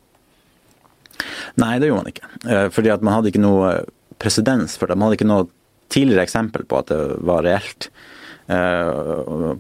[1.63, 2.33] Nei, det gjorde man ikke.
[2.51, 3.77] Eh, fordi at man hadde ikke noe
[4.19, 4.99] presedens for det.
[4.99, 5.47] Man hadde ikke noe
[5.95, 7.93] tidligere eksempel på at det var reelt.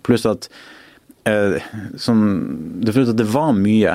[0.05, 0.48] Pluss at
[1.24, 1.62] Eh,
[1.96, 2.18] som
[2.84, 3.94] Det at det var mye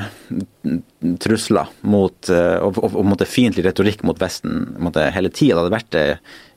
[1.22, 5.60] trusler mot eh, og, og, og fiendtlig retorikk mot Vesten måtte, hele tida.
[5.60, 6.06] Det hadde vært det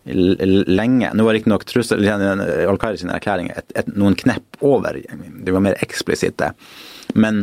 [0.05, 1.13] lenge.
[1.15, 3.63] Nå var riktignok Al Qaida sine erklæringer
[3.95, 4.99] noen knepp over.
[4.99, 6.53] De var mer eksplisitte.
[7.15, 7.43] Men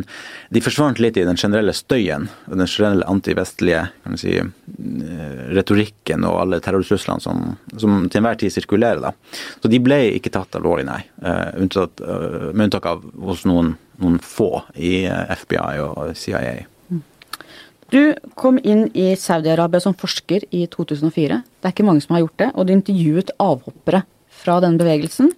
[0.50, 3.84] de forsvant litt i den generelle støyen og den generelle antivestlige
[4.18, 7.44] si, eh, retorikken og alle terrortruslene som,
[7.78, 9.04] som, til enhver tid sirkulerer.
[9.04, 9.12] Da.
[9.62, 11.00] Så de ble ikke tatt alvorlig, nei.
[11.22, 16.58] Uh, unntatt, uh, med unntak av hos noen, noen få i FBI og CIA.
[17.90, 21.40] Du kom inn i Saudi-Arabia som forsker i 2004.
[21.42, 22.50] Det er ikke mange som har gjort det.
[22.54, 24.04] Og du intervjuet avhoppere
[24.42, 25.32] fra den bevegelsen.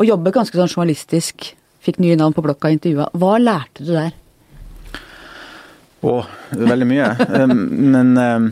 [0.00, 1.50] Og jobber ganske sånn journalistisk
[1.84, 3.10] fikk nye navn på blokka og intervjua.
[3.12, 4.16] Hva lærte du der?
[6.08, 6.14] Å,
[6.56, 7.08] veldig mye.
[7.92, 8.48] Men uh,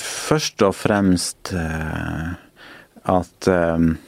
[0.00, 2.36] først og fremst uh,
[3.18, 3.98] at um,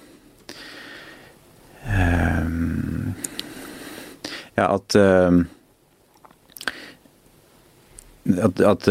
[4.52, 4.94] Ja, at
[8.22, 8.88] at, at,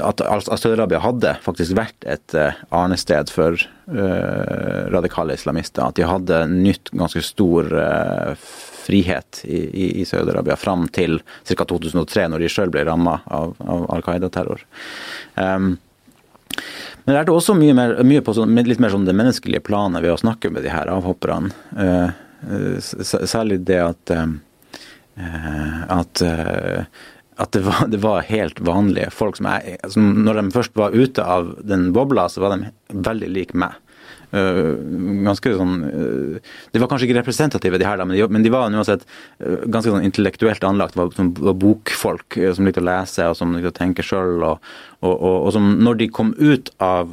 [0.00, 5.84] at, at Saudi-Arabia hadde faktisk vært et eh, arnested for uh, radikale islamister.
[5.86, 8.34] At de hadde nytt ganske stor uh,
[8.82, 11.62] frihet i, i, i Saudi-Arabia fram til ca.
[11.62, 14.66] 2003, når de sjøl ble ramma av, av Al Qaida-terror.
[15.38, 15.76] Um,
[17.02, 20.02] men jeg lærte også mye, mer, mye på sånn, litt mer sånn det menneskelige planet
[20.02, 21.54] ved å snakke med de her avhopperne.
[21.78, 22.10] Uh,
[22.82, 24.10] særlig det at
[25.92, 26.22] at
[27.40, 30.92] at det var, det var, helt vanlige folk som jeg altså Når de først var
[30.92, 33.78] ute av den bobla, så var de veldig lik meg.
[34.32, 34.78] Uh,
[35.26, 38.52] ganske sånn uh, De var kanskje ikke representative, de her, da, men, de, men de
[38.52, 40.96] var uansett uh, ganske sånn intellektuelt anlagt.
[40.96, 44.38] Var, som, var bokfolk som likte å lese og som likte å tenke sjøl.
[44.40, 47.12] Og, og, og, og, som når de kom ut av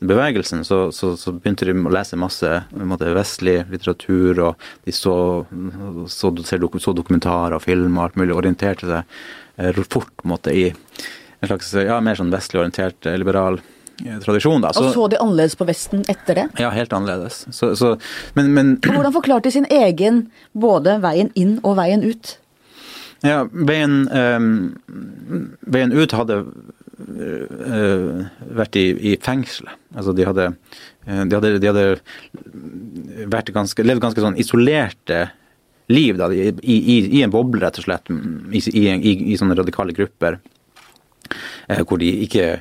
[0.00, 5.14] bevegelsen, så, så, så, begynte de å lese masse måte, vestlig litteratur, og de så,
[6.12, 11.72] så, så dokumentarer og film og alt mulig, orienterte seg fort måte, i en slags
[11.80, 13.60] ja, mer sånn vestlig orientert liberal
[14.24, 14.62] tradisjon.
[14.62, 14.72] Da.
[14.72, 16.46] Så, og så de annerledes på Vesten etter det?
[16.62, 17.46] Ja, helt annerledes.
[17.54, 17.94] Så, så,
[18.38, 22.36] men, men, Hvordan forklarte de sin egen både veien inn og veien ut?
[23.26, 24.76] Ja, veien, um,
[25.66, 26.42] veien ut hadde
[26.98, 29.78] vært i, i fengselet.
[29.94, 30.46] Altså de hadde,
[31.06, 35.28] uh, de hadde, de hadde ganske, levd ganske sånn isolerte
[35.88, 38.10] liv da, i, i, i en boble, rett og slett,
[38.52, 40.36] i, i, i sånne radikale grupper.
[41.68, 42.58] Eh, hvor de ikke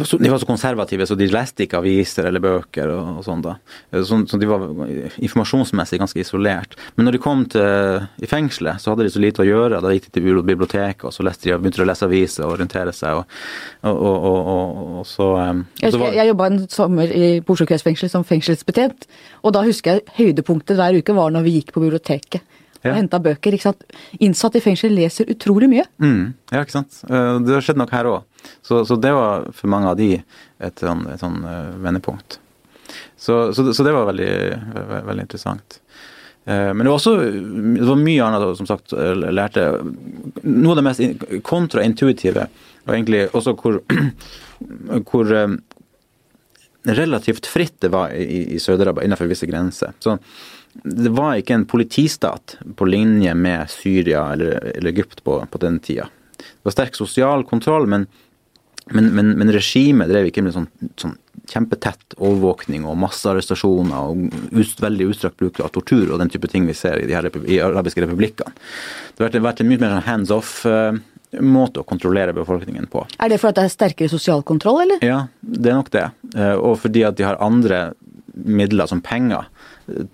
[0.00, 3.20] de var, så, de var, så, konservative, så de leste ikke aviser eller bøker og,
[3.20, 3.42] og sånn.
[3.44, 3.56] da.
[3.92, 4.64] Eh, så, så, de var
[5.20, 6.76] informasjonsmessig ganske isolert.
[6.96, 9.82] Men når de kom til, i fengselet, så hadde de så lite å gjøre.
[9.84, 12.94] Da gikk de til biblioteket, og så de, begynte de å lese aviser og orientere
[12.96, 13.20] seg.
[13.20, 15.32] og, og, og så...
[15.50, 19.08] Um, jeg husker, jeg jobba en sommer i Oslo kretsfengsel som fengselsbetjent.
[19.44, 22.46] Og da husker jeg høydepunktet hver uke var når vi gikk på biblioteket
[22.82, 22.92] ja.
[22.92, 23.56] og henta bøker.
[23.56, 23.84] ikke sant?
[24.22, 25.86] Innsatte i fengsel leser utrolig mye.
[26.02, 27.02] Mm, ja, ikke sant.
[27.08, 28.46] Eh, det har skjedd nok her òg.
[28.64, 32.38] Så, så, det var for mange av de et sånn, et sånn uh, vendepunkt.
[33.20, 34.32] Så, så, så, det var veldig,
[35.08, 35.80] veldig interessant.
[36.48, 39.66] Uh, men det var også det var mye annet som sagt lærte.
[40.46, 42.48] Noe av det mest kontraintuitive,
[42.86, 43.82] og egentlig også hvor,
[45.10, 45.34] hvor
[46.88, 49.92] relativt fritt det var i, i Sør-Arabia innenfor visse grenser.
[50.00, 50.16] Så
[50.72, 55.78] det var ikke en politistat på linje med Syria eller, eller Egypt på, på, den
[55.82, 56.08] tida.
[56.36, 58.06] Det var sterk sosial kontroll, men,
[58.90, 60.68] men, men, men regimet drev ikke med sånn,
[61.00, 61.16] sånn
[61.50, 66.68] kjempetett overvåkning og massearrestasjoner og ust, veldig utstrakt bruk av tortur og den type ting
[66.68, 68.54] vi ser i de her i arabiske republikkene.
[69.16, 70.94] Det har vært, en mye mer sånn hands off uh,
[71.42, 73.04] måte å kontrollere befolkningen på.
[73.18, 75.02] Er det fordi det er sterkere sosial kontroll, eller?
[75.06, 76.06] Ja, det er nok det.
[76.36, 77.90] Uh, og fordi at de har andre
[78.30, 79.48] midler som penger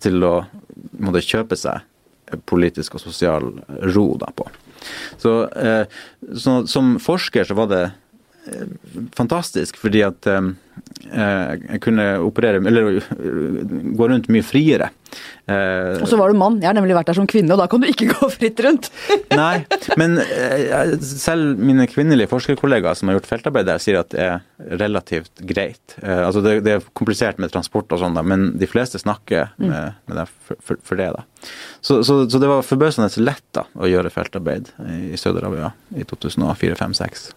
[0.02, 0.34] til å
[1.02, 1.84] måtte kjøpe seg
[2.48, 3.52] politisk og sosial
[3.94, 4.46] ro da på.
[5.20, 5.86] Så, eh,
[6.34, 7.84] så, som forsker så var det
[9.16, 10.52] fantastisk, fordi at eh,
[11.10, 13.00] jeg kunne operere, eller
[13.96, 14.90] gå rundt mye friere.
[15.46, 16.58] Eh, og så var du mann.
[16.60, 18.90] Jeg har nemlig vært der som kvinne, og da kan du ikke gå fritt rundt.
[19.36, 19.64] Nei,
[20.00, 24.76] men eh, selv mine kvinnelige forskerkollegaer som har gjort feltarbeid der, sier at det er
[24.82, 25.96] relativt greit.
[26.02, 29.66] Altså det, det, er komplisert med transport og sånn, men de fleste snakker mm.
[29.66, 31.10] med, med deg for, for, for, det.
[31.16, 31.50] da.
[31.80, 34.72] Så, så, så, det var forbøsende lett da, å gjøre feltarbeid
[35.12, 37.28] i Saudi-Arabia i 2004-2005-2006.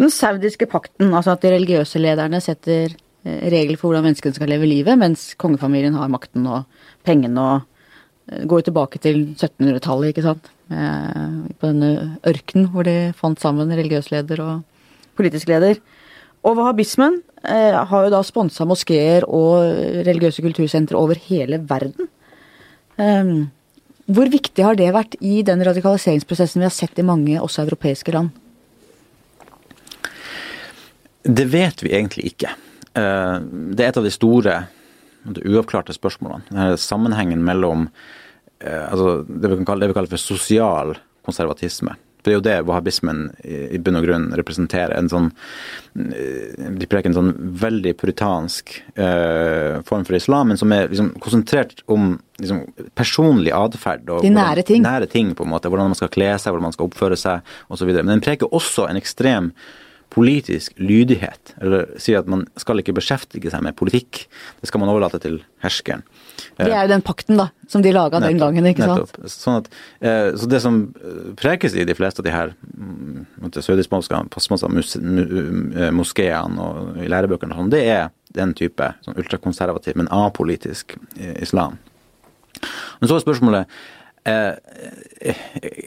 [0.00, 4.68] Den saudiske pakten, altså at de religiøse lederne setter regler for hvordan menneskene skal leve
[4.68, 6.66] livet, mens kongefamilien har makten og
[7.06, 7.54] pengene og
[8.28, 10.50] eh, går tilbake til 1700-tallet, ikke sant.
[10.64, 14.62] På denne ørkenen hvor de fant sammen religiøs leder og
[15.18, 15.76] politisk leder.
[16.44, 19.60] Og wahhabismen eh, har jo da sponsa moskeer og
[20.08, 22.10] religiøse kultursentre over hele verden.
[24.04, 28.12] Hvor viktig har det vært i den radikaliseringsprosessen vi har sett i mange også europeiske
[28.14, 28.30] land?
[31.24, 32.52] Det vet vi egentlig ikke.
[32.94, 33.40] Uh,
[33.74, 34.58] det er et av de store
[35.24, 36.44] de uavklarte spørsmålene.
[36.50, 37.88] Denne sammenhengen mellom
[38.60, 41.94] eh, altså det, vi kan kalle, det vi kaller for sosial konservatisme.
[42.24, 44.94] For Det er jo det wahhabismen i bunn og grunn representerer.
[44.96, 45.30] En sånn,
[45.96, 51.12] eh, de preker en sånn veldig puritansk eh, form for islam, men som er liksom
[51.24, 52.62] konsentrert om liksom,
[52.96, 54.08] personlig atferd.
[54.24, 54.84] De nære ting.
[54.84, 55.72] Nære ting, på en måte.
[55.72, 57.92] Hvordan man skal kle seg, hvordan man skal oppføre seg osv.
[57.92, 59.52] Men den preker også en ekstrem
[60.14, 64.24] politisk lydighet, eller sier at man skal ikke beskjeftige seg med politikk.
[64.60, 66.04] Det skal man overlate til herskeren.
[66.54, 69.16] Det er jo den pakten da, som de laga den gangen, ikke sant?
[69.32, 69.70] Sånn at,
[70.04, 72.54] eh, så det som eh, prekes i de fleste av de her
[73.58, 80.94] sørdispanske eh, moskeene og i lærebøkene, sånn, det er den type sånn ultrakonservativ, men apolitisk
[81.42, 81.80] islam.
[83.00, 83.76] Men så er spørsmålet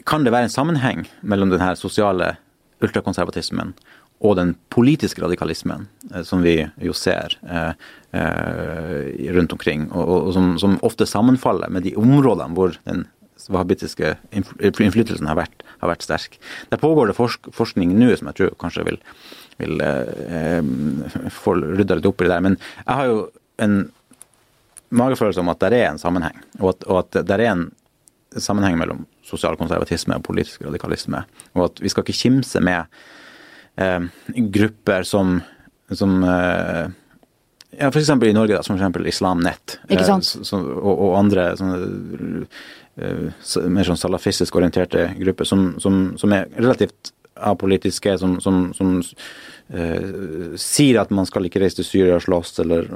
[0.06, 2.36] kan det være en sammenheng mellom den her sosiale
[2.84, 3.72] ultrakonservatismen
[4.18, 7.72] og den politiske radikalismen eh, som vi jo ser eh,
[8.18, 13.06] eh, rundt omkring, og, som, ofte sammenfaller med de områdene hvor den
[13.48, 16.34] wahhabitiske innflytelsen har vært, har vært, sterk.
[16.72, 18.98] Der pågår det forsk forskning nå som jeg tror kanskje vil,
[19.62, 20.58] vil eh,
[21.32, 22.44] få rydda litt opp i det der.
[22.44, 23.22] Men jeg har jo
[23.64, 23.78] en
[24.90, 27.64] magefølelse om at det er en sammenheng, og at, og at det er en
[28.36, 31.22] sammenheng mellom sosial konservatisme og politisk radikalisme.
[31.56, 32.90] Og at vi skal ikke kimse med
[34.54, 35.36] grupper som,
[35.94, 36.88] som eh,
[37.78, 38.08] ja, F.eks.
[38.08, 42.46] i Norge, da, som eksempel Islam Nett eh, og, og, andre sånne,
[42.96, 48.96] eh, mer sånn salafistisk orienterte grupper som, som, som er relativt apolitiske, som, som, som
[48.98, 52.88] uh, sier at man skal ikke reise til Syria og slåss, eller,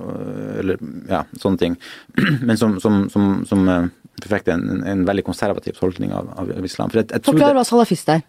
[0.58, 1.76] eller ja, sånne ting.
[2.48, 3.62] Men som, som, som, som
[4.18, 6.90] forfekter en, en, veldig konservativ tolkning av, av islam.
[6.90, 8.26] Forklar hva salafist er.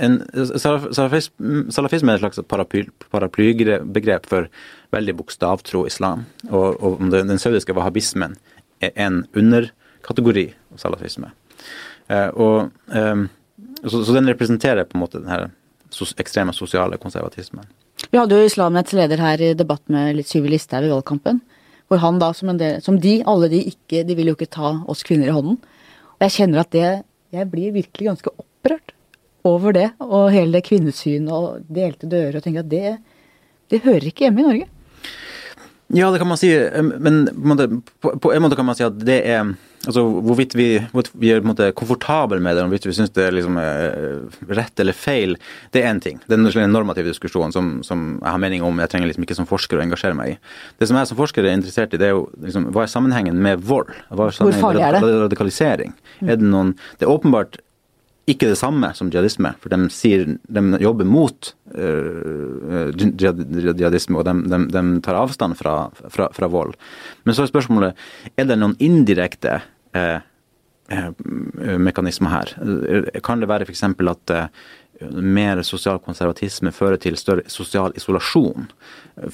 [0.00, 0.20] En,
[0.56, 2.40] salafisme, salafisme er et slags
[3.12, 4.48] paraplybegrep for
[4.94, 6.24] veldig bokstavtro islam.
[6.48, 8.36] Og, og den saudiske wahhabismen
[8.84, 11.32] er en underkategori av salafisme.
[12.12, 13.26] Eh, og, um,
[13.82, 15.52] så, så, den representerer på en måte den
[16.22, 17.66] ekstreme sosiale konservatismen.
[18.10, 21.40] Vi hadde jo Islamnets leder her i debatt med litt Syvi Listhaug i valgkampen.
[21.86, 24.72] Hvor han da, som, del, som, de, alle de ikke De vil jo ikke ta
[24.90, 25.60] oss kvinner i hånden.
[26.16, 26.88] Og jeg kjenner at det
[27.34, 28.32] Jeg blir virkelig ganske
[28.66, 28.94] opprørt
[29.46, 32.96] over det, og hele det kvinnesynet og delte dører, og tenker at det,
[33.70, 34.72] det hører ikke hjemme i Norge.
[35.94, 36.50] Ja, det kan man si,
[36.82, 37.68] men på en, måte,
[38.02, 39.54] på, på en måte kan man si at det er
[39.86, 43.12] altså Hvorvidt vi, hvorvidt vi er på en måte komfortable med det, hvorvidt vi syns
[43.14, 43.58] det er liksom
[44.58, 45.36] rett eller feil,
[45.70, 46.18] det er én ting.
[46.26, 48.80] Det er en normativ diskusjon som, som, jeg har mening om.
[48.82, 50.36] Jeg trenger liksom ikke som forsker å engasjere meg i.
[50.80, 53.38] Det som jeg som forsker er interessert i, det er jo liksom, hva er sammenhengen
[53.46, 53.94] med vold?
[54.10, 55.04] Hva er er det?
[55.28, 55.94] Radikalisering.
[56.24, 57.60] Er det noen Det er åpenbart
[58.26, 64.34] ikke det samme som jihadisme, for de, sier, de jobber mot uh, jihadisme, og de,
[64.50, 65.76] de, de, tar avstand fra,
[66.10, 66.74] fra, fra, vold.
[67.22, 68.02] Men så er spørsmålet
[68.34, 69.60] er det noen indirekte
[69.94, 70.18] uh,
[71.82, 72.50] mekanismer her.
[73.26, 73.82] Kan det være f.eks.
[73.90, 74.32] at
[75.18, 78.68] mer sosial konservatisme fører til større sosial isolasjon?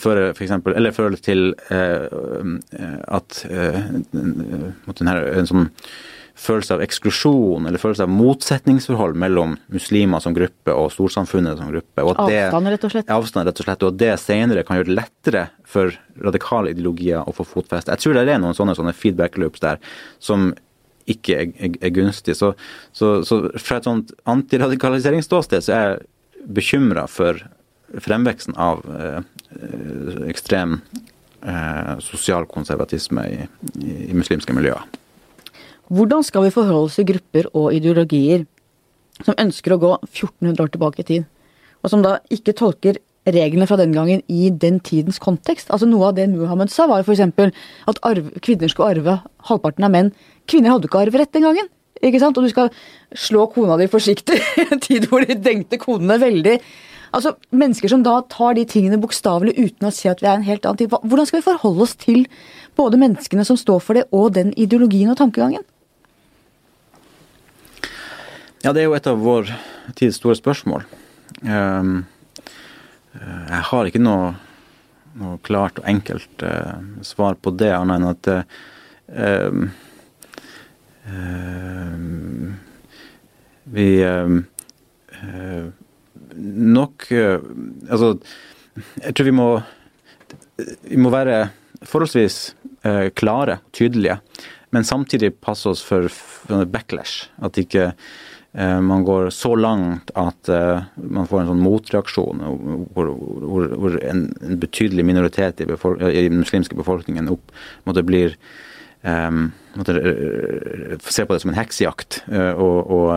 [0.01, 5.69] Fører for eksempel, eller fører til at en sånn
[6.43, 12.05] følelse av eksklusjon eller følelse av motsetningsforhold mellom muslimer som gruppe og storsamfunnet som gruppe.
[12.05, 13.13] Og det, avstand, rett og slett.
[13.15, 13.87] Avstand, rett og slett.
[13.87, 17.95] Og det senere kan gjøre det lettere for radikale ideologier å få fotfeste.
[17.95, 19.81] Jeg tror det er noen sånne, sånne feedback loops der
[20.23, 20.51] som
[21.11, 22.37] ikke er, er, er gunstig.
[22.39, 22.53] Så,
[22.95, 27.39] så, så, fra et sånt antiradikaliseringsståsted så er jeg bekymra for
[28.03, 29.21] fremveksten av eh,
[30.31, 30.79] ekstrem
[31.45, 33.47] eh, sosial konservatisme i,
[33.83, 34.87] i, i muslimske miljøer.
[35.93, 38.47] Hvordan skal vi forholde oss til grupper og ideologier
[39.27, 41.25] som ønsker å gå 1400 år tilbake i tid,
[41.85, 42.97] og som da ikke tolker
[43.29, 45.69] reglene fra den gangen i den tidens kontekst?
[45.69, 47.21] Altså Noe av det Muhammed sa, var f.eks.
[47.93, 49.19] at arve, kvinner skulle arve
[49.51, 50.09] halvparten av menn.
[50.49, 51.69] Kvinner hadde ikke arverett den gangen.
[52.01, 52.41] ikke sant?
[52.41, 52.73] Og du skal
[53.13, 56.57] slå kona di forsiktig i en tid hvor de dengte konene veldig.
[57.13, 60.49] Altså, Mennesker som da tar de tingene bokstavelig uten å se at vi er en
[60.49, 60.97] helt annen tid.
[61.05, 62.25] Hvordan skal vi forholde oss til
[62.81, 65.69] både menneskene som står for det, og den ideologien og tankegangen?
[68.63, 69.49] Ja, det er jo et av vår
[69.99, 70.85] tids store spørsmål.
[71.43, 72.05] Um,
[73.19, 74.37] jeg har ikke noe,
[75.19, 79.59] noe klart og enkelt uh, svar på det, annet enn at uh,
[81.11, 81.93] uh,
[83.73, 83.89] vi
[86.63, 88.09] nok Altså,
[89.03, 89.47] jeg tror vi må
[90.89, 91.37] Vi må være
[91.83, 92.37] forholdsvis
[93.19, 94.17] klare, tydelige,
[94.75, 97.29] men samtidig passe oss for, for backlash.
[97.43, 102.43] At ikke Eh, man går så langt at uh, man får en sånn motreaksjon
[102.93, 107.55] hvor, hvor, hvor en, en, betydelig minoritet i, i den muslimske befolkningen opp,
[107.89, 108.37] måtte blir
[109.09, 109.97] um, måtte,
[111.01, 113.09] se på det som en heksejakt, og, og,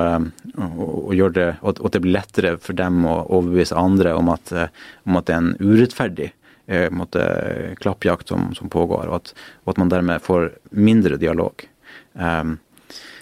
[0.56, 4.56] og, og, det, og, at det blir lettere for dem å overbevise andre om at,
[5.04, 6.32] om at det er en urettferdig
[6.95, 7.28] måtte,
[7.84, 9.36] klappjakt som, som pågår, og at,
[9.67, 11.67] at, man dermed får mindre dialog.
[12.15, 12.56] Um,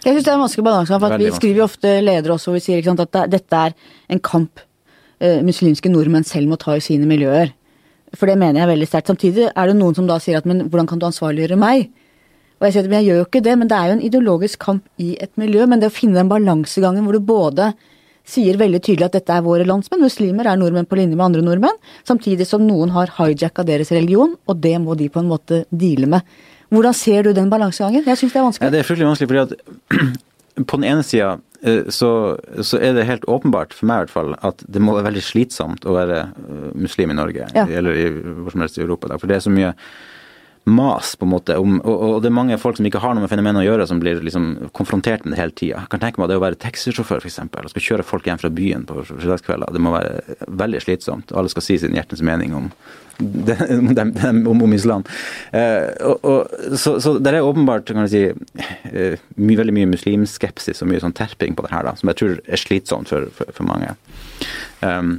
[0.04, 1.00] jeg syns det er en vanskelig balanse.
[1.00, 3.76] for Vi skriver jo ofte ledere også hvor vi sier sant, at dette er
[4.10, 4.60] en kamp
[5.20, 7.54] eh, muslimske nordmenn selv må ta i sine miljøer.
[8.14, 9.10] For det mener jeg veldig sterkt.
[9.10, 11.88] Samtidig er det noen som da sier at men hvordan kan du ansvarliggjøre meg?
[12.60, 14.06] Og jeg sier at men jeg gjør jo ikke det, men det er jo en
[14.10, 15.66] ideologisk kamp i et miljø.
[15.68, 17.74] Men det å finne den balansegangen hvor du både
[18.28, 21.44] sier veldig tydelig at dette er våre landsmenn, muslimer er nordmenn på linje med andre
[21.44, 25.66] nordmenn, samtidig som noen har hijacka deres religion, og det må de på en måte
[25.72, 26.38] deale med.
[26.74, 28.06] Hvordan ser du den balansegangen?
[28.08, 28.68] Jeg syns det er vanskelig.
[28.68, 30.14] Ja, det er fryktelig vanskelig, fordi at
[30.70, 32.10] på den ene sida eh, så,
[32.62, 35.26] så, er det helt åpenbart, for meg i hvert fall, at det må være veldig
[35.26, 37.68] slitsomt å være eh, muslim i Norge, ja.
[37.70, 38.08] eller i,
[38.42, 39.14] hvor som helst i Europa.
[39.22, 39.74] For det er så mye
[40.64, 41.58] mas, på en måte.
[41.60, 43.88] Om, og, og, det er mange folk som ikke har noe med fenomenet å gjøre,
[43.90, 45.82] som blir liksom konfrontert med det hele tida.
[45.84, 48.52] Jeg kan tenke meg det å være taxisjåfør, f.eks., og skal kjøre folk hjem fra
[48.54, 49.74] byen på fredagskvelder.
[49.76, 51.34] Det må være veldig slitsomt.
[51.36, 52.70] Alle skal si sin hjertens mening om,
[53.50, 53.58] det,
[54.32, 55.04] om, om, islam.
[55.52, 59.92] Eh, og, og, så, så det er åpenbart kan jeg si, eh, my, veldig mye
[59.98, 63.28] muslimskepsis og mye sånn terping på det her, da, som jeg tror er slitsomt for,
[63.36, 63.92] for, for mange.
[64.80, 65.18] Um,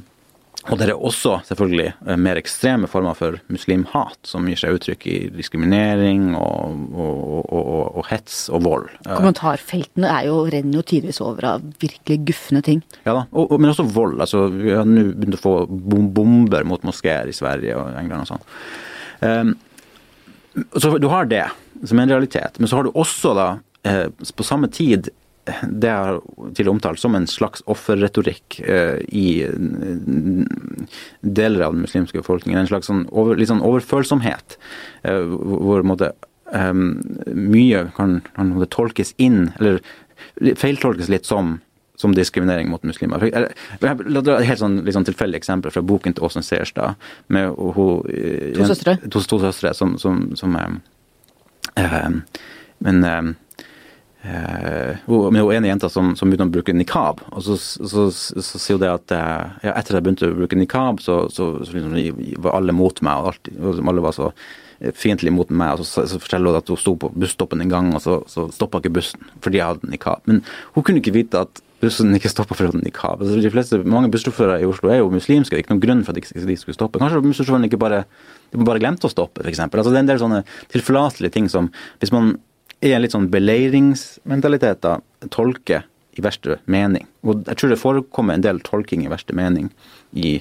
[0.65, 5.07] og det er også selvfølgelig eh, mer ekstreme former for muslimhat, som gir seg uttrykk
[5.11, 8.89] i diskriminering og, og, og, og hets og vold.
[9.05, 12.81] Kommentarfeltene er jo, renner jo tidvis over av virkelig gufne ting.
[13.05, 14.17] Ja da, men også vold.
[14.25, 18.33] altså Vi har nå begynt å få bomber mot moskeer i Sverige og England og
[18.33, 18.49] sånn.
[19.25, 19.55] Um,
[20.81, 21.45] så du har det
[21.85, 23.49] som en realitet, men så har du også da
[23.85, 25.11] eh, på samme tid
[25.45, 26.21] det er
[26.57, 29.45] til omtalt som en slags offerretorikk eh, i
[31.21, 32.63] deler av den muslimske befolkningen.
[32.63, 34.57] En slags sånn over, litt sånn overfølsomhet,
[35.05, 36.15] eh, hvor måte,
[36.53, 39.83] eh, mye kan, kan måte, tolkes inn, eller
[40.57, 41.59] feiltolkes litt som,
[42.01, 43.29] som diskriminering mot muslimer.
[43.35, 46.97] La meg dra et helt sånn, litt sånn tilfeldig eksempel fra boken til Åsen Seerstad,
[47.29, 48.05] Med hun,
[48.57, 48.97] to søstre.
[49.11, 50.57] To, to søstre som, som, som
[51.77, 52.13] eh,
[52.85, 53.05] Men
[54.25, 57.23] eh, hun ene jenta som, som, begynte å bruke nikab.
[57.31, 60.37] og Så, så, så, så sier hun det at ja, etter at jeg begynte å
[60.41, 61.97] bruke nikab, så, liksom,
[62.45, 63.21] var alle mot meg.
[63.21, 63.53] og alt,
[63.85, 64.33] Alle var så
[64.93, 65.81] fiendtlige mot meg.
[65.81, 68.83] og Så, forteller hun at hun sto på busstoppen en gang, og så, så stoppa
[68.83, 70.25] ikke bussen fordi jeg hadde nikab.
[70.31, 70.43] Men
[70.75, 73.21] hun kunne ikke vite at bussen ikke stoppa for å ha nikab.
[73.21, 76.03] Altså, de fleste, mange bussjåfører i Oslo er jo muslimske, det er ikke noen grunn
[76.07, 77.01] for at de skulle stoppe.
[77.03, 78.05] Kanskje bussjåføren ikke bare,
[78.57, 79.67] bare glemte å stoppe, f.eks.
[79.67, 81.71] Altså, det er en del sånne tilforlatelige ting som
[82.01, 82.37] Hvis man
[82.91, 84.99] er en litt sånn beleiringsmentalitet, da,
[85.35, 87.07] tolker i verste mening.
[87.27, 89.71] Og jeg tror det forekommer en del tolking i verste mening
[90.15, 90.37] i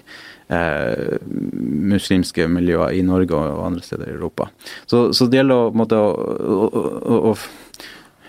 [0.54, 4.52] eh, muslimske miljøer i Norge og andre steder i Europa.
[4.86, 7.36] Så, så det gjelder å, måtte, å, å, å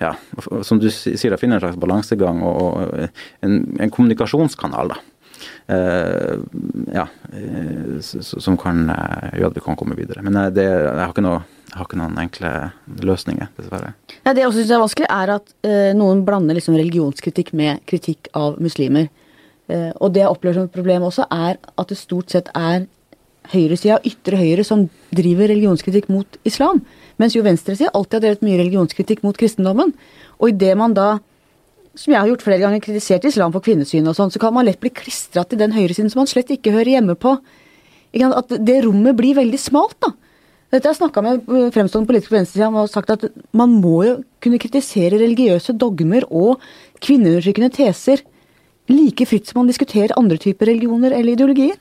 [0.01, 0.15] ja,
[0.67, 3.11] som du sier, finne en slags balansegang og,
[3.45, 4.95] en, en kommunikasjonskanal.
[4.95, 5.03] da.
[5.67, 6.39] Eh,
[6.93, 10.25] ja, uh, som kan uh, gjøre at vi kan komme videre.
[10.25, 11.41] Men det, jeg, har ikke noe,
[11.75, 12.51] har ikke noen enkle
[13.05, 13.93] løsninger, dessverre.
[14.23, 15.55] Ja, det jeg også syns er vanskelig, er at
[15.99, 19.11] noen blander liksom religionskritikk med kritikk av muslimer.
[20.01, 22.87] og det jeg opplever som et problem også, er at det stort sett er
[23.53, 26.83] høyresida, ytre høyre, som driver religionskritikk mot islam.
[27.21, 29.93] Mens jo venstresida alltid har drevet mye religionskritikk mot kristendommen.
[30.41, 31.19] Og idet man da,
[31.95, 34.67] som jeg har gjort flere ganger, kritisert islam for kvinnesyn og sånn, så kan man
[34.69, 37.37] lett bli klistra til den høyresiden som man slett ikke hører hjemme på.
[38.15, 40.13] At det rommet blir veldig smalt, da.
[40.73, 43.77] Dette har jeg snakka med eh, fremstående politikere på venstresida om og sagt at man
[43.83, 46.63] må jo kunne kritisere religiøse dogmer og
[47.05, 48.25] kvinneundertrykkende teser
[48.91, 51.79] like fritt som man diskuterer andre typer religioner eller ideologier.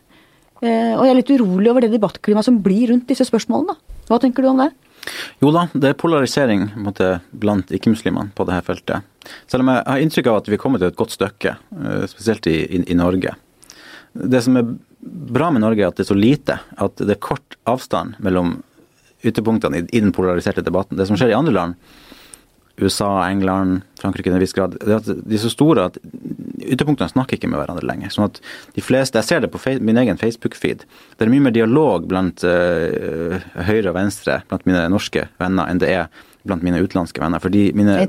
[0.63, 3.75] Eh, og jeg er litt urolig over det debattklimaet som blir rundt disse spørsmålene.
[4.07, 4.69] Hva tenker du om det?
[5.43, 9.09] Jo da, det er polarisering måte, blant ikke-muslimene på dette feltet.
[9.51, 12.05] Selv om jeg har inntrykk av at vi er kommet til et godt stykke, eh,
[12.11, 13.36] spesielt i, i, i, Norge.
[14.13, 14.69] Det som er
[15.03, 16.59] bra med Norge, er at det er så lite.
[16.79, 18.61] At det er kort avstand mellom
[19.24, 20.99] ytterpunktene i, i den polariserte debatten.
[20.99, 21.80] Det som skjer i andre land,
[22.82, 25.99] USA, England, Frankrike til en viss grad, det er at de er så store at
[26.63, 28.09] ytterpunktene snakker ikke med hverandre lenger.
[28.09, 28.39] sånn at
[28.74, 30.86] de fleste, Jeg ser det på min egen Facebook-feed.
[31.17, 35.80] Det er mye mer dialog blant uh, høyre og venstre blant mine norske venner enn
[35.80, 36.07] det er
[36.43, 37.39] blant mine utenlandske venner.
[37.39, 37.99] Fordi mine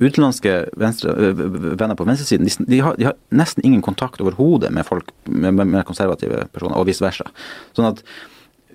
[0.00, 4.86] utenlandske venstre, venner på venstresiden de, de, har, de, har, nesten ingen kontakt overhodet med
[4.86, 7.26] folk med, med konservative personer, og vice versa.
[7.72, 8.04] Sånn at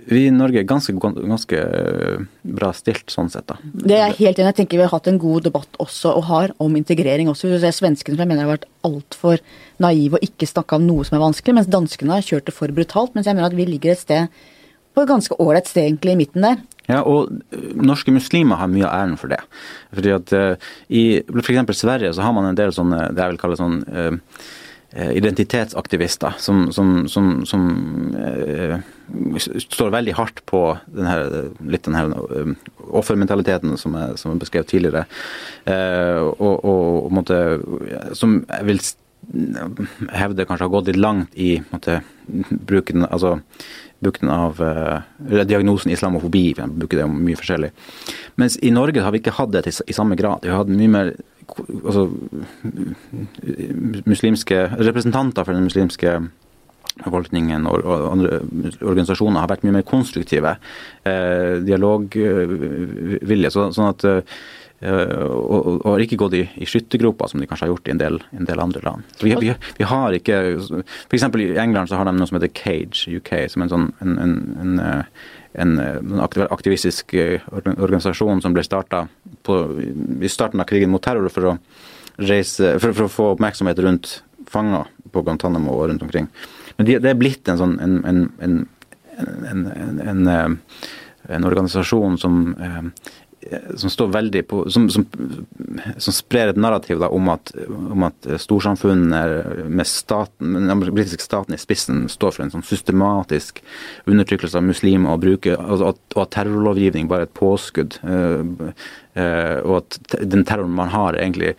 [0.08, 2.22] vi i Norge er ganske, ganske eh,
[2.58, 3.58] bra stilt sånn sett, da.
[3.62, 6.54] Det er helt enig Jeg tenker vi har hatt en god debatt også, og har,
[6.64, 7.52] om integrering også.
[7.52, 9.44] Du ser Svenskene som jeg mener har vært altfor
[9.84, 12.72] naive og ikke snakka om noe som er vanskelig, mens danskene har kjørt det for
[12.74, 13.14] brutalt.
[13.18, 14.40] Mens jeg mener at vi ligger et sted
[14.96, 16.64] på et ganske ålreit sted egentlig i midten der.
[16.88, 19.42] Ja, og eh, norske muslimer har mye av æren for det.
[19.92, 21.76] Fordi at uh, i f.eks.
[21.82, 24.40] Sverige så har man en del sånne, det jeg vil kalle sånn uh,
[24.96, 27.64] identitetsaktivister som, som, som, som
[28.16, 28.78] uh,
[29.60, 31.26] står veldig hardt på den her,
[31.68, 32.56] litt den um,
[32.96, 35.04] offermentaliteten som er, som er beskrevet tidligere.
[35.68, 37.42] Eh, og, og, måtte,
[38.16, 38.82] som jeg vil
[40.16, 43.38] hevde kanskje har gått litt langt i måtte, bruken, altså,
[44.00, 45.02] bruken av uh,
[45.44, 46.46] diagnosen islamofobi.
[46.56, 47.74] Vi bruker det mye forskjellig.
[48.40, 50.46] Mens i Norge har vi ikke hatt det til, i samme grad.
[50.46, 51.18] Vi har hatt mye mer
[51.56, 52.08] altså,
[54.06, 56.18] muslimske representanter for den muslimske
[57.04, 58.40] befolkningen og, andre
[58.82, 60.56] organisasjoner har vært mye mer konstruktive.
[61.08, 63.52] Eh, dialogvilje.
[63.54, 64.22] Så, sånn at eh,
[64.88, 68.20] og, har ikke gått i, i skyttergropa, som de kanskje har gjort i en del,
[68.38, 69.18] en del andre land.
[69.22, 71.28] Vi, vi, vi har ikke F.eks.
[71.28, 74.38] i England så har de noe som heter Cage UK, som en sånn en, en,
[74.62, 74.78] en,
[75.58, 75.80] en
[76.22, 79.08] aktivistisk eh, organisasjon som ble starta
[80.22, 81.56] i starten av krigen mot terror for å,
[82.22, 86.30] reise, for, for å få oppmerksomhet rundt fanger på Guantánamo og rundt omkring.
[86.78, 88.58] Men det de er blitt en sånn en, en,
[89.18, 90.60] en,
[91.28, 93.12] en organisasjon som eh,
[93.76, 95.06] som står veldig på Som, som,
[95.98, 101.56] som sprer et narrativ da, om, at, om at storsamfunnet med staten, den britiske staten
[101.56, 103.62] i spissen står for en sånn systematisk
[104.06, 108.00] undertrykkelse av muslimer og, bruker, altså at, og at terrorlovgivning bare er et påskudd.
[108.04, 108.72] Uh,
[109.18, 111.56] uh, og at den terroren man har, er egentlig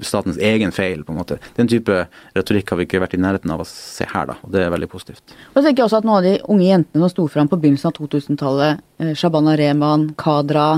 [0.00, 1.04] statens egen feil.
[1.04, 1.38] på en måte.
[1.56, 4.52] Den type retorikk har vi ikke vært i nærheten av å se her, da, og
[4.54, 5.36] det er veldig positivt.
[5.52, 7.58] Og så tenker jeg også at Noen av de unge jentene som sto fram på
[7.60, 10.68] begynnelsen av 2000-tallet, eh, Shabana Rehman, Kadra,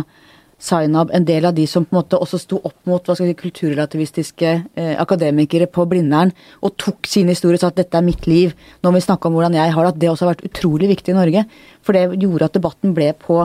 [0.58, 3.28] Zainab, en del av de som på en måte også sto opp mot hva skal
[3.28, 6.32] si, kulturrelativistiske eh, akademikere på Blindern,
[6.64, 9.28] og tok sin historie og sa at dette er mitt liv, nå må vi snakke
[9.28, 11.44] om hvordan jeg har det, at det også har vært utrolig viktig i Norge.
[11.84, 13.44] For det gjorde at debatten ble på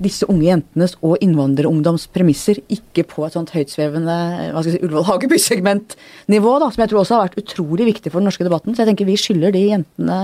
[0.00, 4.16] disse unge jentenes og innvandrerungdoms premisser, ikke på et sånt høytsvevende
[4.54, 8.08] hva skal jeg si, Ullevål Hageby-segmentnivå, da, som jeg tror også har vært utrolig viktig
[8.08, 8.72] for den norske debatten.
[8.72, 10.18] Så jeg tenker vi skylder de jentene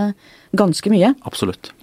[0.56, 1.12] ganske mye.
[1.28, 1.74] Absolutt.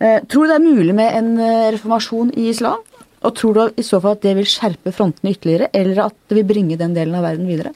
[0.00, 2.84] Eh, tror du det er mulig med en eh, reformasjon i islam?
[3.20, 6.38] Og tror du i så fall at det vil skjerpe frontene ytterligere, eller at det
[6.38, 7.74] vil bringe den delen av verden videre?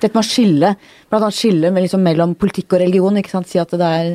[0.00, 0.74] Dette med å skille,
[1.10, 3.18] blant annet skille liksom mellom politikk og religion.
[3.20, 3.50] ikke sant?
[3.50, 4.12] Si at det er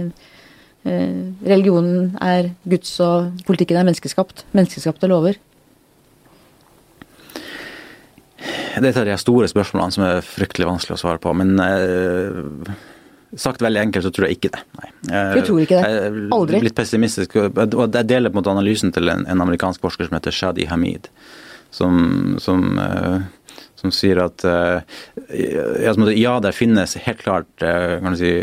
[0.88, 4.48] eh, Religionen er Guds, og politikken er menneskeskapt.
[4.56, 5.38] Menneskeskapte lover.
[8.82, 11.36] Dette er de store spørsmålene som er fryktelig vanskelig å svare på.
[11.38, 12.74] Men eh,
[13.40, 14.62] sagt veldig enkelt så tror jeg ikke det.
[14.80, 14.92] Nei.
[15.36, 16.12] Du tror ikke det?
[16.34, 16.58] Aldri?
[16.58, 17.38] Jeg er litt pessimistisk.
[17.40, 20.68] Og jeg deler på en måte analysen til en, en amerikansk forsker som heter Shadi
[20.72, 21.10] Hamid.
[21.76, 24.98] Som, som, eh, som sier at eh,
[26.16, 28.34] ja, der finnes helt klart eh, kan du si,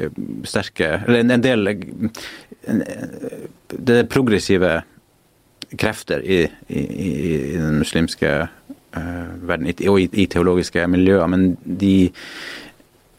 [0.49, 2.83] sterke Eller en, en del en,
[3.73, 4.83] Det er progressive
[5.81, 8.35] krefter i, i, i den muslimske
[8.93, 12.11] verden, og i, i, teologiske miljøer, men de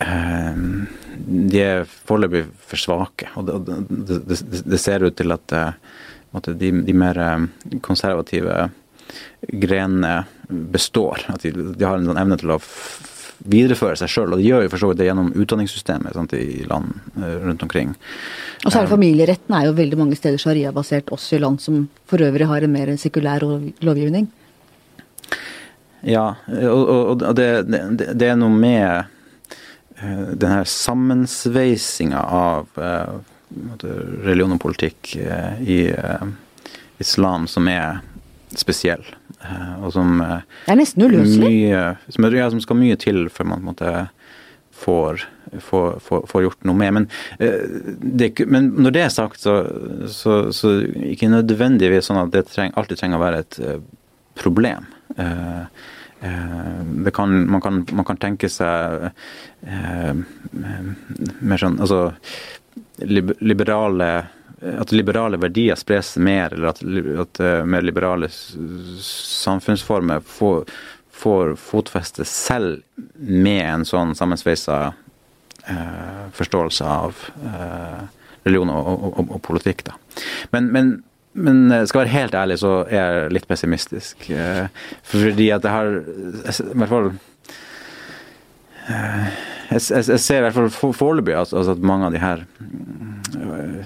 [0.06, 0.60] uh,
[1.18, 3.30] de er foreløpig for svake.
[3.36, 3.80] og Det,
[4.28, 5.74] det, det ser ut til at uh,
[6.50, 7.20] de, de, mer
[7.86, 8.70] konservative
[9.62, 11.26] grenene består.
[11.34, 12.62] At de, de har en sånn evne til å
[13.44, 14.34] videreføre seg sjøl.
[14.34, 16.94] Og de gjør jo for så vidt det gjennom utdanningssystemet sant, i land
[17.44, 17.96] rundt omkring.
[18.64, 21.84] Og så er det familieretten er jo veldig mange steder sharia-basert, også i land som
[22.10, 23.46] for øvrig har en mer sekulær
[23.84, 24.30] lovgivning.
[26.04, 26.34] Ja,
[26.68, 29.12] og, og det, det, det, er noe med
[30.04, 33.20] uh, den her sammensveisinga av uh,
[34.24, 35.86] religion og politikk uh, i
[37.02, 38.02] islam som er
[38.54, 39.04] spesiell.
[39.82, 41.54] og som Det er nesten uløselig?
[42.14, 43.94] Som, ja, som skal mye til før man på en måte
[44.84, 45.24] får,
[45.58, 46.94] får, får, får gjort noe med.
[47.00, 47.08] Men,
[47.98, 49.56] det, men, når det er sagt, så,
[50.06, 53.60] så, så ikke nødvendigvis sånn at det treng, alltid trenger å være et
[54.38, 54.86] problem.
[55.18, 55.66] Eh,
[56.24, 59.10] kan, man, kan, man, kan, tenke seg
[59.68, 60.14] eh,
[61.44, 62.14] mer sånn Altså
[63.04, 64.10] liberale
[64.80, 66.82] at liberale verdier spres mer, eller at,
[67.20, 70.66] at uh, mer liberale samfunnsformer får,
[71.12, 72.82] får, fotfeste selv
[73.16, 74.78] med en sånn sammensveisa
[75.68, 78.04] eh, forståelse av eh,
[78.44, 79.86] religion og, og, og, og politikk.
[80.56, 80.94] Men, men
[81.34, 84.30] men eh, skal være helt ærlig, så er jeg litt pessimistisk.
[84.30, 84.68] Eh,
[85.10, 87.10] fordi at jeg har I hvert fall
[88.90, 89.26] eh,
[89.74, 92.44] jeg, jeg, jeg ser i hvert fall foreløpig altså, at mange av de her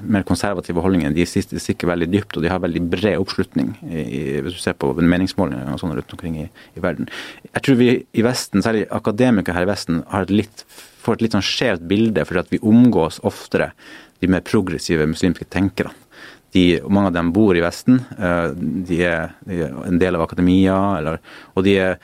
[0.08, 4.58] mer konservative holdningene de stikker veldig dypt, og de har veldig bred oppslutning i, hvis
[4.58, 7.08] du ser på meningsmålinger og sånn rundt omkring i, i, verden.
[7.54, 10.66] Jeg tror vi i Vesten, særlig akademikere her i Vesten, et litt,
[11.04, 13.72] får et litt sånn skjevt bilde fordi at vi omgås oftere
[14.20, 15.96] de mer progressive muslimske tenkerne.
[16.58, 18.02] De, mange av dem bor i Vesten.
[18.18, 18.52] Eh,
[18.90, 20.78] de er, de er en del av akademia.
[21.00, 21.22] Eller,
[21.54, 22.00] og de er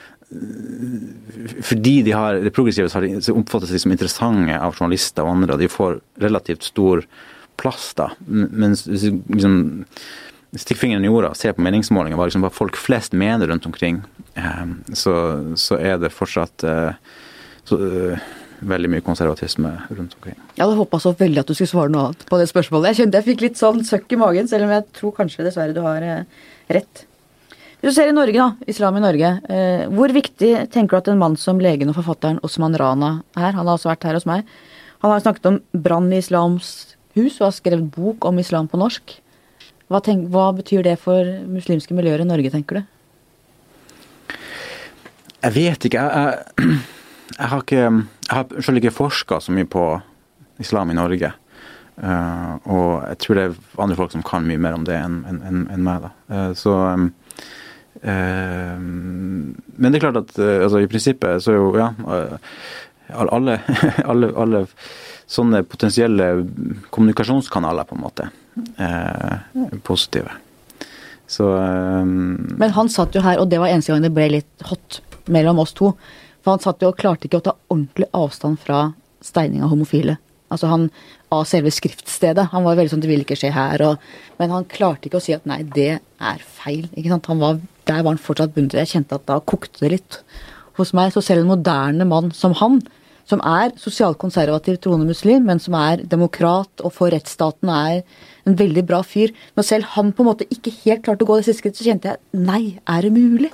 [1.62, 5.62] fordi de har det progressive, de oppfattes de som interessante av journalister og andre, og
[5.62, 7.04] de får relativt stor
[7.62, 8.10] plass da.
[8.28, 9.58] Mens liksom
[10.54, 14.04] Stikk fingeren i jorda ser på meningsmålinger, liksom, hva folk flest mener rundt omkring,
[14.38, 15.14] eh, så,
[15.58, 17.00] så er det fortsatt eh,
[17.66, 17.80] så,
[18.68, 20.38] veldig mye konservatisme rundt omkring.
[20.56, 22.92] Jeg hadde håpa så veldig at du skulle svare noe annet på det spørsmålet.
[22.92, 25.76] Jeg kjente jeg fikk litt sånn søkk i magen, selv om jeg tror kanskje dessverre
[25.76, 26.46] du har eh,
[26.78, 27.06] rett.
[27.84, 31.10] Hvis du ser i Norge, da, islam i Norge, eh, hvor viktig tenker du at
[31.12, 33.52] en mann som legen og forfatteren Osman Rana er?
[33.52, 34.48] Han har også vært her hos meg.
[35.04, 38.80] Han har snakket om brann i islams hus og har skrevet bok om islam på
[38.80, 39.18] norsk.
[39.92, 42.88] Hva, tenk, hva betyr det for muslimske miljøer i Norge, tenker du?
[45.44, 46.08] Jeg vet ikke.
[46.08, 46.80] Jeg, jeg,
[47.42, 47.84] jeg har ikke
[48.24, 49.88] jeg har selv ikke forska så mye på
[50.62, 51.34] islam i Norge.
[51.94, 55.20] Uh, og jeg tror det er andre folk som kan mye mer om det enn
[55.30, 56.08] en, en, en meg.
[56.32, 57.10] Uh, så um,
[58.02, 61.92] uh, Men det er klart at altså, i prinsippet så er jo ja
[63.14, 63.60] alle,
[64.12, 64.64] alle, alle,
[65.34, 66.26] sånne potensielle
[66.94, 68.26] kommunikasjonskanaler på en måte
[69.86, 70.34] positive.
[71.30, 74.66] Så um, Men han satt jo her, og det var eneste gang det ble litt
[74.68, 75.00] hot
[75.32, 75.94] mellom oss to.
[76.44, 78.86] For han satt jo og klarte ikke å ta ordentlig avstand fra
[79.24, 80.18] steining av homofile.
[80.54, 80.90] Altså han
[81.34, 82.50] av selve skriftstedet.
[82.52, 83.98] Han var veldig sånn 'det vil ikke skje her', og,
[84.40, 86.90] Men han klarte ikke å si at nei, det er feil.
[86.96, 87.26] ikke sant?
[87.28, 88.74] Han var, der var han fortsatt bundet.
[88.74, 90.20] Jeg kjente at da kokte det litt
[90.76, 91.14] hos meg.
[91.14, 92.82] Så selv en moderne mann som han,
[93.26, 98.04] som er sosialkonservativ troende muslim, men som er demokrat og for rettsstaten er
[98.46, 101.38] en veldig bra fyr Når selv han på en måte ikke helt klarte å gå
[101.38, 103.52] det siste skrittet, så kjente jeg nei, er det mulig?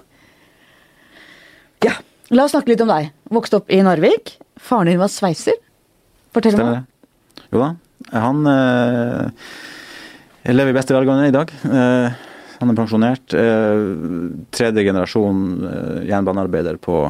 [1.85, 1.93] Ja.
[2.29, 3.09] La oss snakke litt om deg.
[3.33, 4.35] Vokste opp i Narvik.
[4.61, 5.57] Faren din var sveiser.
[6.35, 6.79] Fortell meg.
[6.79, 7.45] det.
[7.49, 7.69] Jo da.
[8.13, 9.47] Han øh,
[10.53, 11.51] lever i beste velgående i dag.
[11.65, 12.09] Uh,
[12.59, 13.33] han er pensjonert.
[13.33, 17.07] Uh, tredje generasjon uh, jernbanearbeider på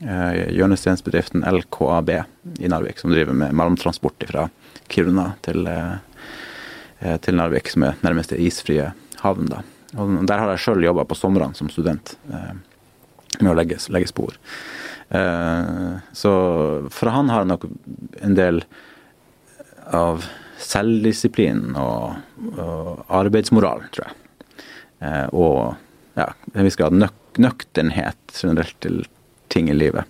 [0.00, 2.08] hjørnesteinsbedriften LKAB
[2.64, 4.46] i Narvik, som driver med malmtransport fra
[4.88, 5.68] Kiruna til,
[7.20, 8.86] til Narvik, som er nærmeste isfrie
[9.20, 9.50] havn.
[9.52, 9.60] da.
[9.98, 12.52] Og Der har jeg sjøl jobba på somrene som student eh,
[13.38, 14.36] med å legge, legge spor.
[15.10, 16.32] Eh, så
[16.94, 17.68] fra han har jeg nok
[18.26, 18.62] en del
[19.96, 20.26] av
[20.60, 22.18] selvdisiplin og,
[22.52, 24.18] og arbeidsmoral, tror jeg.
[25.00, 29.02] Eh, og ja, en viss grad nøk, nøkternhet generelt til
[29.50, 30.08] ting i livet.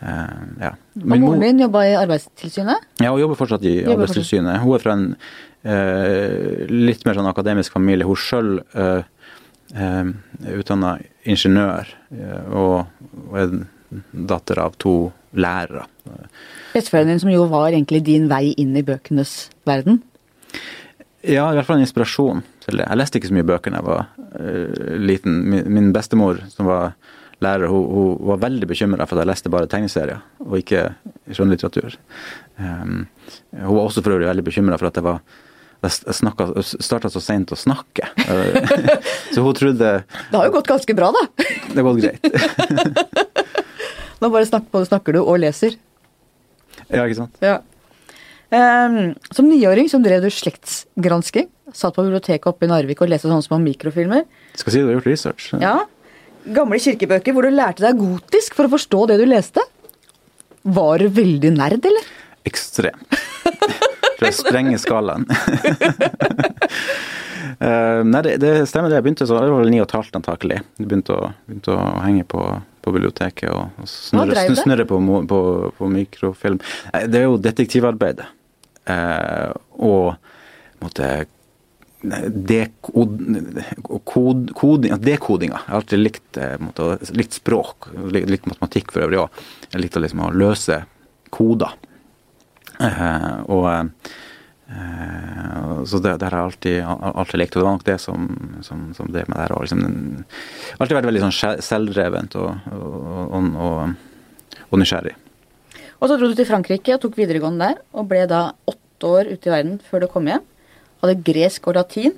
[0.00, 0.74] Eh, ja.
[1.00, 2.88] Og moren din jobba i Arbeidstilsynet?
[3.02, 4.60] Ja, hun jobber fortsatt i Jobber Arbeidstilsynet.
[4.64, 5.06] Hun er fra en
[5.62, 8.08] eh, litt mer sånn akademisk familie.
[8.08, 9.06] Hun sjøl eh,
[9.74, 10.12] eh,
[10.54, 11.90] utdanna ingeniør
[12.54, 12.86] og,
[13.26, 13.54] og er
[14.12, 14.94] datter av to
[15.34, 15.86] lærere.
[16.74, 19.34] Bestefaren din som jo var egentlig din vei inn i bøkenes
[19.66, 20.00] verden?
[21.24, 22.88] Ja, i hvert fall en inspirasjon til det.
[22.88, 24.02] Jeg leste ikke så mye bøker da jeg var
[24.36, 25.38] uh, liten.
[25.48, 26.92] Min, min bestemor, som var
[27.44, 30.84] lærer, hun, hun var veldig bekymra for at jeg leste bare tegneserier, og ikke
[31.30, 31.96] skjønnlitteratur.
[32.58, 33.06] Um,
[33.54, 35.22] hun var også for øvrig veldig bekymra for at jeg var
[35.84, 38.08] jeg starta så seint å snakke.
[39.34, 41.24] så hun trodde Det har jo gått ganske bra, da.
[41.36, 43.34] Det har gått greit.
[44.22, 45.76] Nå bare snakker, både snakker du og leser.
[46.88, 47.40] Ja, ikke sant.
[47.44, 47.58] Ja.
[48.54, 51.48] Um, som niåring så drev du slektsgransking.
[51.74, 54.26] Satt på biblioteket oppe i Narvik og leste sånne små mikrofilmer.
[54.54, 55.48] Skal si du har gjort research.
[55.62, 55.78] Ja.
[56.54, 59.64] Gamle kirkebøker hvor du lærte deg gotisk for å forstå det du leste.
[60.64, 62.12] Var du veldig nerd, eller?
[62.48, 63.18] Ekstremt.
[64.18, 65.26] For å sprenge skalaen.
[67.60, 69.00] uh, nei, det, det, stemmer det.
[69.00, 70.60] Jeg begynte så, det var vel ni og et halvt antakelig.
[70.78, 72.42] Jeg begynte å, begynte å henge på,
[72.84, 75.00] på biblioteket og, og snurre, snurre på,
[75.30, 75.40] på,
[75.78, 76.60] på, mikrofilm.
[76.92, 78.28] Det er jo detektivarbeidet.
[78.84, 79.50] Uh,
[79.80, 80.14] og
[80.84, 81.24] måtte
[85.00, 85.56] dekodinga.
[85.56, 89.28] Jeg har alltid likt, eh, måtte, likt språk, likt matematikk for øvrig òg.
[89.72, 90.84] Jeg likte liksom å løse
[91.30, 91.72] koder.
[92.80, 93.66] Uh, og
[94.70, 97.54] uh, Så det, det har jeg alltid, alltid likt.
[97.54, 98.24] Og det var nok det som,
[98.66, 99.82] som, som drev meg der Og Liksom,
[100.78, 103.94] alltid vært veldig sånn selvdrevent og, og, og,
[104.70, 105.14] og, nysgjerrig.
[106.00, 109.30] Og så dro du til Frankrike og tok videregående der, og ble da åtte år
[109.30, 110.44] ute i verden før du kom hjem.
[111.04, 112.16] Hadde gresk og latin.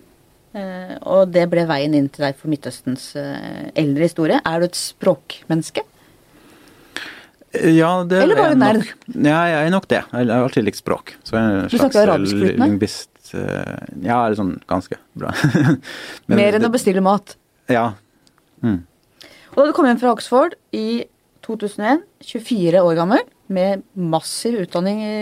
[0.56, 4.40] Uh, og det ble veien inn til deg for Midtøstens eldre historie.
[4.40, 5.84] Er du et språkmenneske?
[7.76, 8.88] Ja, det Eller bare nerd?
[9.14, 10.02] Ja, jeg er nok det.
[10.04, 11.14] Jeg har alltid likt språk.
[11.26, 12.68] Så jeg er en du snakker arabisk flytende?
[12.70, 13.10] Lingvist.
[13.34, 15.32] Eh, ja, er sånn ganske bra.
[16.28, 17.36] Men, Mer enn å bestille mat?
[17.72, 17.90] Ja.
[18.62, 18.82] Mm.
[19.54, 21.06] Og da du kom hjem fra Oxford i
[21.46, 25.16] 2001, 24 år gammel, med massiv utdanning i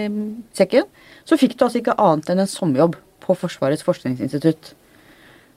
[0.57, 0.87] sekken,
[1.29, 4.73] så fikk du altså ikke annet enn en sommerjobb på Forsvarets forskningsinstitutt.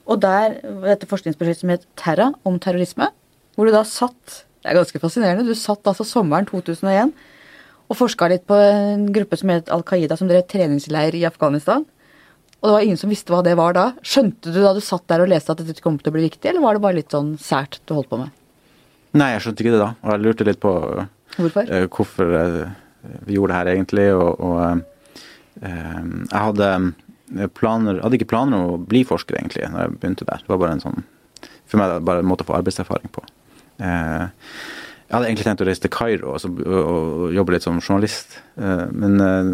[0.07, 3.09] Og der, dette forskningsprosjektet som het Terra, om terrorisme,
[3.55, 5.47] hvor du da satt det er ganske fascinerende.
[5.47, 7.13] Du satt altså sommeren 2001
[7.87, 11.85] og forska litt på en gruppe som het Al Qaida, som drev treningsleir i Afghanistan.
[12.57, 13.85] Og det var ingen som visste hva det var da.
[14.03, 16.49] Skjønte du da du satt der og leste at dette kom til å bli viktig,
[16.49, 18.33] eller var det bare litt sånn sært du holdt på med?
[19.15, 19.91] Nei, jeg skjønte ikke det da.
[20.03, 20.73] Og jeg lurte litt på
[21.37, 22.61] hvorfor, uh, hvorfor uh,
[23.23, 24.07] vi gjorde det her egentlig.
[24.17, 24.57] Og, og
[25.63, 26.71] uh, jeg hadde
[27.55, 30.43] planer hadde ikke planer om å bli forsker, egentlig, når jeg begynte der.
[30.43, 31.05] Det var bare en sånn
[31.67, 33.23] For meg bare en måte å få arbeidserfaring på.
[33.77, 34.25] Eh,
[35.07, 38.85] jeg hadde egentlig tenkt å reise til Kairo og, og, jobbe litt som journalist, eh,
[38.91, 39.51] men eh,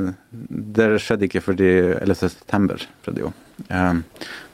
[0.80, 1.70] det skjedde ikke fordi
[2.00, 2.16] 11.
[2.24, 3.34] september skjedde jo.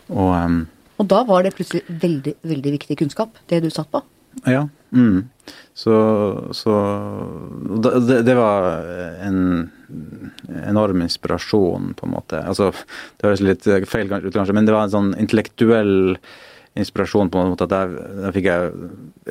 [0.10, 0.62] Og,
[1.00, 4.02] og da var det plutselig veldig, veldig viktig kunnskap, det du satt på?
[4.50, 4.66] Ja.
[4.92, 5.30] Mm.
[5.78, 5.94] Så,
[6.58, 6.74] så
[7.86, 8.84] det, det, var
[9.24, 9.70] en
[10.66, 12.42] enorm inspirasjon, på en måte.
[12.42, 12.72] Altså,
[13.18, 16.18] det høres litt feil ut, kanskje, men det var en sånn intellektuell
[16.78, 17.96] inspirasjon på en måte at der,
[18.26, 18.74] der fikk jeg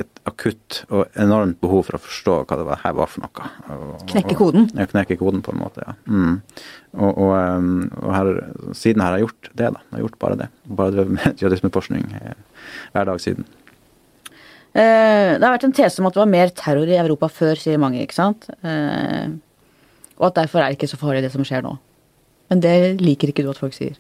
[0.03, 3.49] et akutt og enormt behov for å forstå hva det her var for noe.
[3.74, 4.68] Og, knekke koden?
[4.78, 5.94] Ja, knekke koden på en måte, ja.
[6.07, 6.36] Mm.
[6.99, 7.32] Og, og,
[8.03, 8.32] og her,
[8.76, 9.82] siden har jeg gjort det, da.
[9.88, 10.51] Jeg har gjort bare det.
[10.80, 13.49] Bare drevet med jødismeforskning hver dag siden.
[14.78, 17.59] Eh, det har vært en tese om at det var mer terror i Europa før,
[17.59, 18.51] sier mange, ikke sant.
[18.62, 19.30] Eh,
[20.18, 21.74] og at derfor er det ikke så farlig det som skjer nå.
[22.53, 23.96] Men det liker ikke du at folk sier.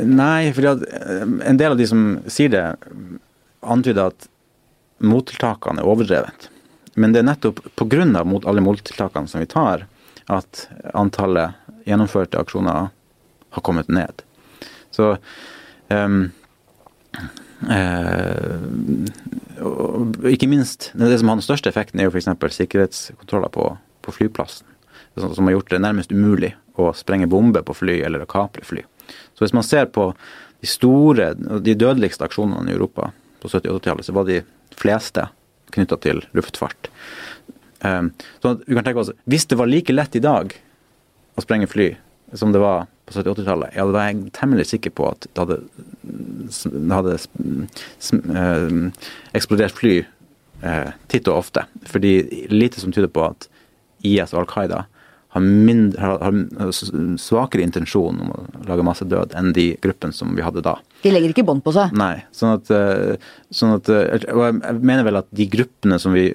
[0.00, 2.64] Nei, for eh, en del av de som sier det,
[3.62, 4.28] antyder at
[5.02, 6.48] mottiltakene er overdrevet.
[6.94, 8.24] Men det er nettopp pga.
[8.28, 9.86] Mot alle mottiltakene som vi tar,
[10.30, 12.90] at antallet gjennomførte aksjoner
[13.52, 14.22] har kommet ned.
[14.92, 15.16] Så
[15.88, 16.30] um,
[17.68, 18.58] uh,
[20.28, 22.56] Ikke minst, det som har den største effekten, er jo f.eks.
[22.56, 24.68] sikkerhetskontroller på, på flyplassen.
[25.16, 28.84] Som har gjort det nærmest umulig å sprenge bomber på fly eller å kapre fly.
[29.36, 30.12] Så hvis man ser på
[30.62, 33.10] de store, de dødeligste aksjonene i Europa
[33.42, 34.40] på 70- og 80-tallet, så var de
[34.78, 35.26] fleste
[35.72, 36.90] knytta til luftfart.
[37.82, 38.12] Sånn
[38.42, 40.54] så vi kan tenke oss, Hvis det var like lett i dag
[41.34, 41.88] å sprenge fly
[42.38, 45.58] som det var på 70-80-tallet, ja, da er jeg temmelig sikker på at det hadde,
[46.72, 47.16] det hadde
[48.38, 49.96] eh, eksplodert fly
[50.62, 51.66] eh, titt og ofte.
[51.90, 52.14] Fordi
[52.52, 53.48] lite som tyder på at
[54.06, 54.84] IS og Al Qaida
[55.32, 56.20] har, mindre, har,
[56.60, 56.72] har,
[57.20, 60.76] svakere intensjon om å lage masse død enn de gruppene som vi hadde da.
[61.02, 61.94] De legger ikke bånd på seg?
[61.96, 62.18] Nei.
[62.36, 63.16] Sånn at, eh,
[63.48, 63.88] sånn at,
[64.28, 66.28] og jeg mener vel at de gruppene som vi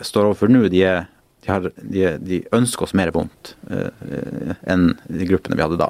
[0.00, 1.06] står overfor nå, de er
[1.48, 5.86] de, har, de, de, ønsker oss mer vondt uh, enn de gruppene vi hadde da.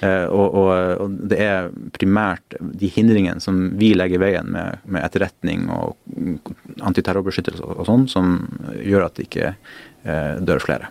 [0.00, 0.70] Uh, og, og,
[1.04, 5.98] og, det er primært de hindringene som vi legger i veien med, med etterretning og
[6.80, 8.32] antiterrorbeskyttelse og, og, sånn, som
[8.80, 10.90] gjør at det ikke uh, dør flere.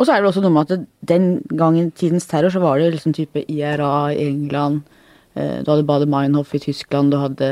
[0.00, 2.94] Og så er det også noe med at den gangen tidens terror, så var det
[2.94, 4.80] liksom type IRA i England,
[5.36, 7.50] du hadde Bade Meinhof i Tyskland, du hadde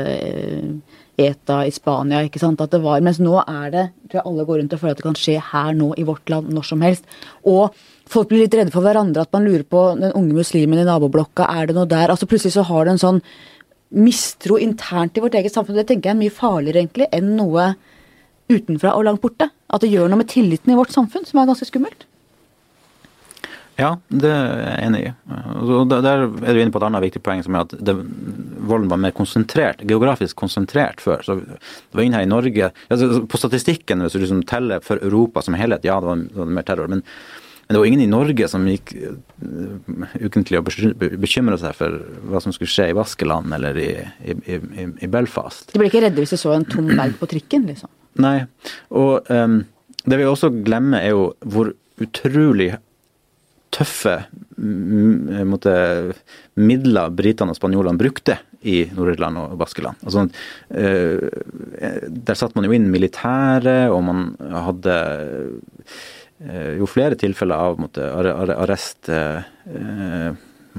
[1.19, 2.23] ETA i Spania.
[2.25, 4.81] ikke sant, at det var, Mens nå er det tror jeg alle går rundt og
[4.81, 7.05] føler at det kan skje her nå i vårt land når som helst.
[7.45, 7.75] Og
[8.09, 11.47] folk blir litt redde for hverandre, at man lurer på den unge muslimen i naboblokka,
[11.47, 12.09] er det noe der?
[12.09, 13.21] altså Plutselig så har du en sånn
[13.89, 15.77] mistro internt i vårt eget samfunn.
[15.77, 17.73] Det tenker jeg er mye farligere egentlig enn noe
[18.49, 19.49] utenfra og langt borte.
[19.69, 22.05] At det gjør noe med tilliten i vårt samfunn, som er ganske skummelt.
[23.79, 25.11] Ja, det er jeg enig i.
[25.63, 27.95] Og der er du inne på et annet viktig poeng, som er at det,
[28.69, 31.23] volden var mer konsentrert, geografisk konsentrert før.
[31.23, 35.01] Så det var ingen her i Norge altså På statistikken, hvis du liksom teller for
[35.03, 36.91] Europa som helhet, ja, det var, det var mer terror.
[36.91, 40.69] Men, men, det var ingen i Norge som gikk uh, ukentlig og
[41.21, 43.89] bekymra seg for hva som skulle skje i Vaskeland eller i,
[44.25, 45.71] i, i, i Belfast.
[45.71, 47.91] De ble ikke redde hvis de så en tom bag på trikken, liksom?
[48.19, 48.41] Nei.
[48.91, 49.61] Og um,
[50.03, 52.73] det vi også glemmer, er jo hvor utrolig
[53.79, 54.15] tøffe
[55.47, 55.73] måtte,
[56.59, 60.01] midler britene og spanjolene brukte i Nord-Irland og Baskeland.
[60.03, 60.25] Altså,
[60.75, 61.29] eh,
[62.09, 64.25] der satte man jo inn militære, og man
[64.65, 64.97] hadde
[66.43, 69.39] eh, jo flere tilfeller av måtte, arrest eh,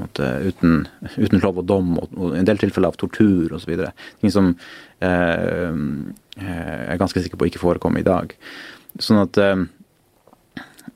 [0.00, 0.84] måtte, uten,
[1.24, 3.74] uten, lov og dom, og, en del tilfeller av tortur osv.
[4.20, 4.52] Ting som
[5.00, 5.72] eh,
[6.40, 8.36] jeg er ganske sikker på ikke forekommer i dag.
[9.00, 9.79] Sånn at eh, Eh,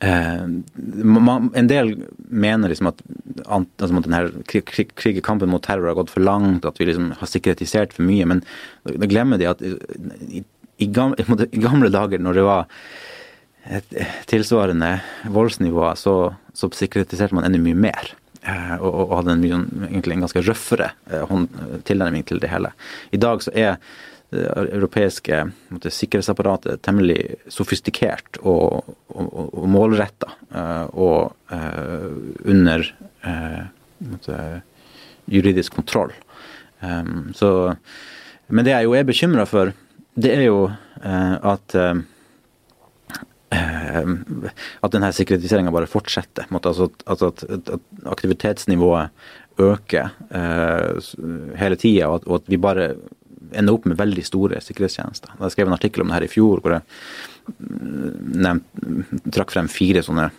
[0.04, 3.02] en del mener liksom at,
[3.46, 7.12] altså at denne krig, krig, kampen mot terror har gått for langt, at vi liksom
[7.20, 8.26] har sikkerhetisert for mye.
[8.28, 8.42] Men
[8.86, 10.44] da glemmer de at i,
[10.76, 12.68] i, gamle, i gamle, dager, når det var
[13.64, 13.96] et
[14.28, 14.98] tilsvarende
[15.32, 18.12] voldsnivå, så, så sikkerhetiserte man enda mye mer.
[18.44, 21.38] Eh, og, og, hadde en, mye, sånn, egentlig en ganske røffere eh,
[21.88, 22.74] tilnærming til det hele.
[23.16, 23.78] I dag så er
[24.34, 25.40] europeiske
[25.72, 30.32] måtte, sikkerhetsapparatet temmelig sofistikert og, og, og målretta.
[30.92, 32.08] Og uh,
[32.44, 32.86] under
[33.24, 33.62] uh,
[34.10, 34.40] måtte,
[35.30, 36.12] juridisk kontroll.
[37.32, 37.48] Så,
[38.52, 39.70] men det jeg jo er bekymra for,
[40.20, 40.58] det er jo
[41.00, 41.76] at
[44.84, 46.44] at denne sikkerhetiseringa bare fortsetter.
[46.50, 49.08] Altså at, at, at, aktivitetsnivået
[49.64, 50.12] øker
[51.56, 52.90] hele tida, og, og at vi bare
[53.58, 55.34] ender opp med veldig store sikkerhetstjenester.
[55.40, 56.84] Jeg skrev en artikkel om det her i fjor hvor jeg
[57.58, 58.08] mm,
[58.44, 60.30] nevnt, trakk frem fire sånne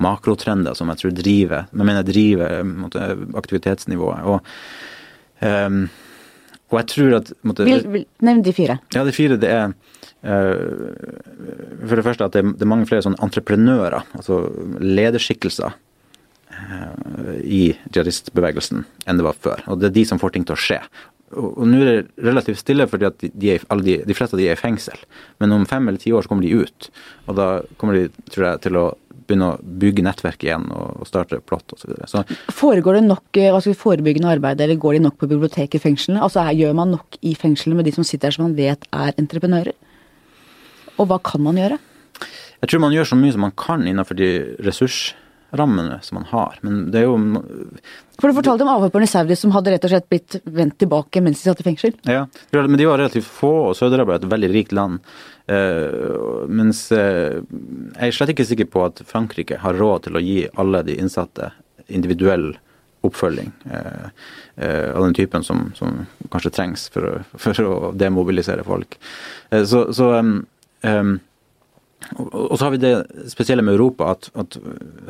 [0.00, 4.24] makrotrender som jeg tror driver jeg mener driver måtte, aktivitetsnivået.
[4.28, 4.40] Og,
[5.40, 5.82] um,
[6.70, 8.78] og jeg tror at måtte, vil, vil, Nevn de fire.
[8.94, 10.66] Ja, de fire det er uh,
[11.88, 14.42] For det første at det, det er mange flere sånne entreprenører, altså
[14.80, 19.64] lederskikkelser uh, i jihadistbevegelsen enn det var før.
[19.72, 20.82] Og det er de som får ting til å skje
[21.38, 24.48] og nå er det relativt stille fordi at de, er, de, de, fleste av de
[24.50, 24.98] er i fengsel.
[25.42, 26.90] Men om fem eller ti år så kommer de ut.
[27.30, 28.86] Og da kommer de tror jeg, til å
[29.30, 31.94] begynne å bygge nettverk igjen og, starte plott osv.
[32.54, 36.22] Foregår det nok altså, forebyggende arbeid, eller går de nok på biblioteket i fengslene?
[36.24, 39.14] Altså Gjør man nok i fengslene med de som sitter der som man vet er
[39.20, 39.76] entreprenører?
[40.98, 41.78] Og hva kan man gjøre?
[42.60, 44.30] Jeg tror man gjør så mye som man kan innenfor de
[44.66, 45.14] ressurs
[45.50, 46.58] rammene som man har.
[46.60, 47.16] Men det er jo
[48.20, 51.22] For Du fortalte om avhopperne i Saudi som hadde rett og slett blitt vendt tilbake
[51.24, 51.94] mens de satt i fengsel?
[52.04, 55.00] Ja, men de var relativt få, og Saudi-Arabia er et veldig rikt land.
[55.50, 60.22] Uh, mens uh, jeg er slett ikke sikker på at Frankrike har råd til å
[60.22, 61.50] gi alle de innsatte
[61.90, 62.52] individuell
[63.02, 64.10] oppfølging uh,
[64.60, 68.98] av den typen som, som kanskje trengs for å, for å demobilisere folk.
[69.48, 70.34] så, så um,
[70.84, 71.14] um,
[72.16, 72.94] og så har vi det
[73.30, 74.56] spesielle med Europa at, at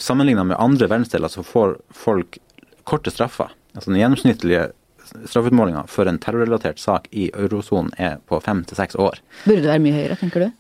[0.02, 2.38] sammenlignet med andre verdensdeler så får folk
[2.88, 3.52] korte straffer.
[3.74, 4.64] Altså Den gjennomsnittlige
[5.24, 9.20] straffeutmålinga for en terrorrelatert sak i eurosonen er på fem til seks år.
[9.44, 10.56] Burde det være mye høyere, tenker du?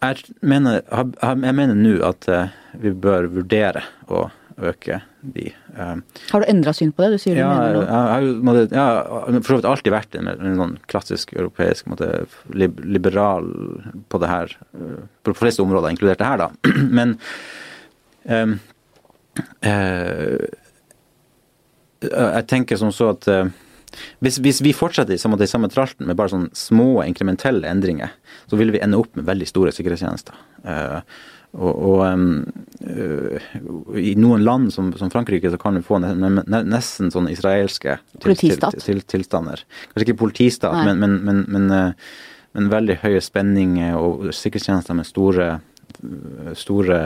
[0.00, 4.28] Jeg mener, jeg mener nå at eh, vi bør vurdere å
[4.70, 5.46] øke de.
[5.76, 5.94] Eh,
[6.30, 7.10] har du endra syn på det?
[7.14, 8.64] Du sier ja, du mener noe.
[8.64, 12.10] Jeg, har for så vidt alltid vært en, en sånn klassisk europeisk måte,
[12.54, 13.48] liberal
[14.12, 16.50] på det her, eh, på de fleste områder, inkludert det her, da.
[16.98, 17.16] Men
[18.24, 18.58] um,
[19.64, 20.38] uh,
[22.00, 23.50] Jeg tenker som så at uh,
[24.22, 28.14] hvis, hvis, vi fortsetter i samme, i samme tralten med bare sånne små inkrementelle endringer,
[28.50, 30.38] så vil vi ende opp med veldig store sikkerhetstjenester.
[30.64, 31.00] Uh,
[31.50, 33.48] og, og uh,
[33.98, 38.58] I noen land som, som, Frankrike så kan du få nesten sånne israelske til, til,
[38.78, 39.64] til, tilstander.
[39.90, 42.12] Kanskje ikke politistat, men, men, men, men, uh,
[42.54, 45.50] men veldig høye spenninger og sikkerhetstjenester med store,
[46.58, 47.02] store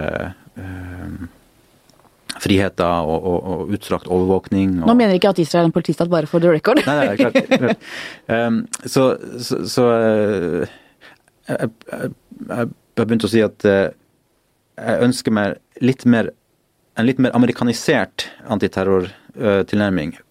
[2.40, 4.78] friheter og, og, og, utstrakt overvåkning.
[4.82, 4.88] Og...
[4.88, 6.80] Nå mener jeg ikke at Israel er en politistat, bare for the record.
[6.86, 7.36] nei, nei, klart.
[7.64, 7.84] klart.
[8.28, 10.64] Um, så, så, så uh,
[11.48, 12.10] jeg, jeg,
[12.48, 13.86] jeg begynte å si at uh,
[14.78, 16.30] jeg ønsker meg litt mer,
[16.98, 20.22] en litt mer amerikanisert antiterrortilnærming uh,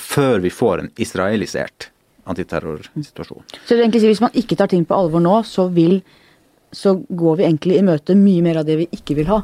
[0.00, 1.90] før vi får en israelisert
[2.30, 3.44] antiterrorsituasjon.
[3.68, 5.98] Så egentlig hvis man ikke tar ting på alvor nå, så, vil,
[6.72, 9.42] så går vi egentlig i møte mye mer av det vi ikke vil ha?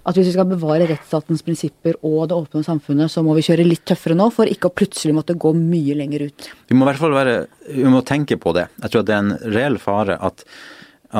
[0.00, 3.66] at hvis vi skal bevare rettsstatens prinsipper og det åpne samfunnet, så må vi kjøre
[3.66, 6.48] litt tøffere nå, for ikke å plutselig måtte gå mye lenger ut.
[6.70, 7.36] Vi må i hvert fall være,
[7.68, 8.66] vi må tenke på det.
[8.80, 10.44] Jeg tror det er en reell fare at,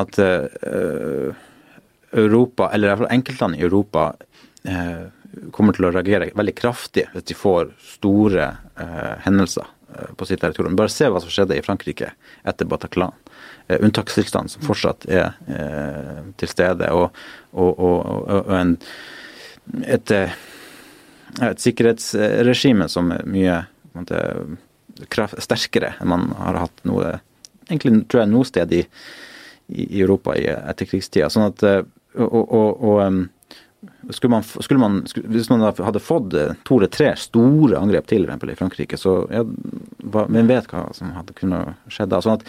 [0.00, 1.36] at uh,
[2.12, 4.12] Europa, eller i hvert fall enkeltland i Europa,
[4.64, 5.08] eh,
[5.54, 8.48] kommer til å reagere veldig kraftig hvis de får store
[8.82, 9.68] eh, hendelser
[10.16, 10.76] på sitt territorium.
[10.78, 12.12] Bare se hva som skjedde i Frankrike
[12.46, 13.14] etter Bataclan.
[13.70, 16.90] Eh, unntakstilstand som fortsatt er eh, til stede.
[16.96, 17.16] Og,
[17.52, 18.74] og, og, og en,
[19.84, 20.34] et, eh,
[21.38, 23.56] et, sikkerhetsregime som er mye
[23.96, 24.22] måte,
[25.12, 27.18] kraft, sterkere enn man har hatt noe
[27.70, 28.80] Egentlig tror jeg noe sted i,
[29.78, 31.28] i Europa i etterkrigstida.
[31.30, 31.62] Sånn at
[32.18, 33.22] og,
[34.10, 35.00] skulle man, skulle man,
[35.30, 36.34] hvis man hadde fått
[36.66, 41.36] to eller tre store angrep til i Frankrike, så ja, hvem vet hva som hadde
[41.38, 42.22] kunnet skjedd da.
[42.24, 42.46] Sånn at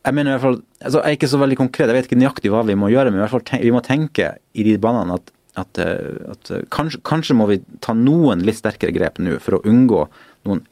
[0.00, 2.20] jeg mener i hvert fall, altså jeg er ikke så veldig konkret, jeg vet ikke
[2.20, 4.76] nøyaktig hva vi må gjøre, men i hvert fall tenk, vi må tenke i de
[4.80, 9.20] banene at, at, eh, at eh, kanskje, kanskje, må vi ta noen litt sterkere grep
[9.20, 10.06] nå for å unngå
[10.48, 10.64] noen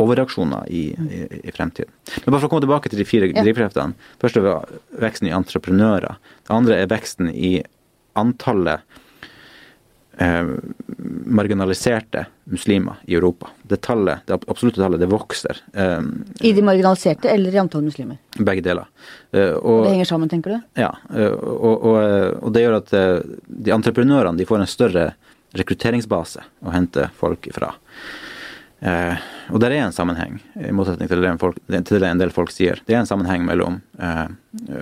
[0.00, 1.92] overreaksjoner i, i, i, fremtiden.
[2.24, 3.44] Men bare for å komme tilbake til de fire ja.
[3.44, 4.10] drivkreftene.
[4.22, 4.56] Først er det
[5.02, 6.18] veksten i entreprenører.
[6.46, 7.54] Det andre er veksten i
[8.18, 8.82] antallet
[10.16, 10.48] eh,
[11.24, 13.50] marginaliserte muslimer i Europa.
[13.62, 15.62] Det tallet, det absolutte tallet, det vokser.
[15.72, 16.00] Eh,
[16.40, 18.20] I de marginaliserte eller i antall muslimer?
[18.38, 18.88] Begge deler.
[19.30, 20.58] Eh, og, det henger sammen, tenker du?
[20.82, 20.94] Ja.
[21.14, 22.00] Eh, og, og,
[22.42, 23.14] og, det gjør at eh,
[23.46, 25.06] de entreprenørene de får en større
[25.56, 27.74] rekrutteringsbase å hente folk ifra.
[28.82, 29.22] Eh,
[29.54, 32.50] og der er en sammenheng, i motsetning til det, folk, til det, en del folk
[32.50, 32.80] sier.
[32.86, 34.26] Det er en sammenheng mellom eh,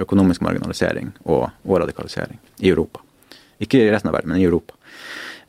[0.01, 3.05] økonomisk marginalisering og, og radikalisering i Europa.
[3.61, 4.77] Ikke i resten av verden, men i Europa.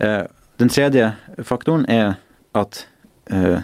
[0.04, 0.26] Eh,
[0.60, 1.14] den tredje
[1.48, 2.18] faktoren er
[2.58, 2.84] at
[3.32, 3.62] eh,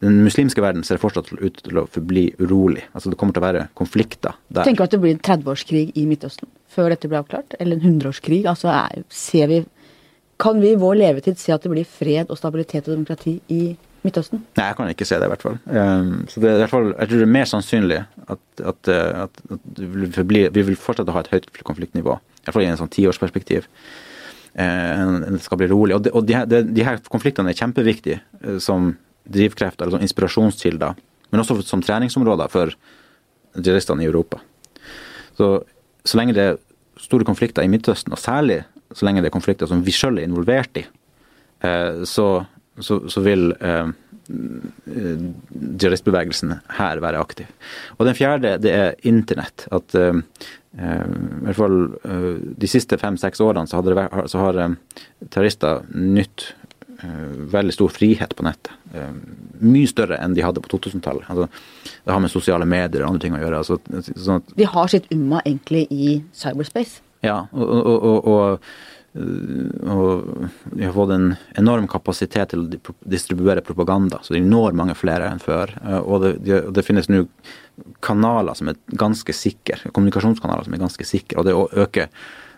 [0.00, 2.86] den muslimske verden ser fortsatt ut til å forbli urolig.
[2.94, 4.64] Altså Det kommer til å være konflikter der.
[4.64, 7.58] Tenker du at det blir en 30-årskrig i Midtøsten før dette blir avklart?
[7.58, 8.44] Eller en 100-årskrig?
[8.48, 9.60] Altså er, ser vi
[10.38, 13.62] Kan vi i vår levetid se at det blir fred og stabilitet og demokrati i
[14.06, 14.44] Midtøsten?
[14.54, 15.56] Nei, jeg kan ikke se det, i hvert fall.
[15.66, 17.98] Um, så det er i hvert fall, Jeg tror det er mer sannsynlig
[18.30, 22.14] at, at, at, at vi, vil fortsette å ha et høyt konfliktnivå.
[22.14, 23.66] I hvert fall i en sånn tiårsperspektiv.
[24.54, 25.98] Eh, det skal bli rolig.
[25.98, 28.92] Og, de, og de, de, de, her konfliktene er kjempeviktige eh, som
[29.28, 30.94] drivkrefter som inspirasjonskilder,
[31.28, 32.72] men også som treningsområder for
[33.58, 34.40] jihadistene i Europa.
[35.36, 35.50] Så,
[36.06, 36.62] så lenge det er
[36.98, 38.62] store konflikter i Midtøsten, og særlig
[38.94, 40.84] så lenge det er konflikter som vi sjøl er involvert i,
[41.66, 42.28] eh, så,
[42.78, 43.42] så, så vil
[44.28, 47.48] jihadistbevegelsen her være aktiv.
[47.96, 49.64] Og den fjerde, det er internett.
[49.72, 49.88] At
[50.76, 51.08] Eh,
[51.40, 56.52] I hvert fall eh, de siste fem-seks årene så, det, så har eh, terrorister nytt
[56.98, 58.72] veldig stor frihet på nettet.
[59.62, 61.28] Mye større enn de hadde på 2000-tallet.
[61.30, 61.44] Altså,
[62.02, 63.60] det har med sosiale medier og andre ting å gjøre.
[63.60, 63.76] Altså,
[64.18, 66.98] sånn de har sitt umma egentlig i cyberspace?
[67.24, 68.68] Ja, og, og, og,
[69.18, 74.94] og de har fått en enorm kapasitet til å distribuere propaganda, så de når mange
[74.98, 75.72] flere enn før.
[76.04, 77.24] Og det, de, det finnes nå
[78.04, 81.40] kanaler som er ganske sikre, kommunikasjonskanaler som er ganske sikre.
[81.40, 82.08] Og det å øke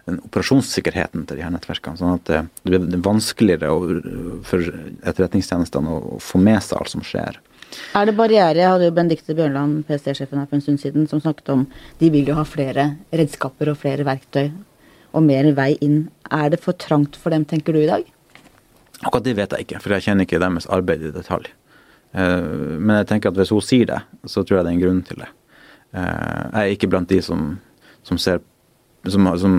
[0.09, 1.99] den operasjonssikkerheten til de her nettverkene.
[2.01, 3.71] sånn at det, det blir vanskeligere
[4.49, 4.65] for
[5.05, 7.39] etterretningstjenestene å få med seg alt som skjer.
[7.95, 8.59] Er det barriere?
[8.59, 11.65] Jeg hadde jo Benedicte Bjørnland, PST-sjefen her for en stund siden, som snakket om
[12.01, 14.51] de vil jo ha flere redskaper og flere verktøy
[15.15, 16.05] og mer vei inn.
[16.31, 18.07] Er det for trangt for dem, tenker du i dag?
[19.01, 21.49] Akkurat det vet jeg ikke, for jeg kjenner ikke deres arbeid i detalj.
[22.13, 24.85] Eh, men jeg tenker at hvis hun sier det, så tror jeg det er en
[24.85, 25.31] grunn til det.
[25.95, 27.53] Eh, jeg er ikke blant de som,
[28.07, 28.43] som ser
[29.09, 29.55] som, som,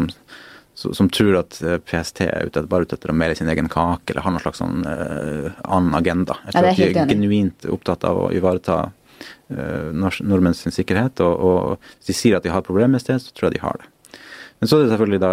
[0.82, 4.14] som, tror at eh, PST er ute, bare ute etter å mele sin egen kake
[4.14, 6.38] eller har noen slags sånn, uh, annen agenda.
[6.48, 11.22] Jeg tror ja, at de er genuint opptatt av å ivareta uh, nordmenns sikkerhet.
[11.26, 13.66] Og, og, hvis de sier at de har problemer et sted, så tror jeg de
[13.66, 14.18] har det.
[14.62, 15.30] Men så er det selvfølgelig da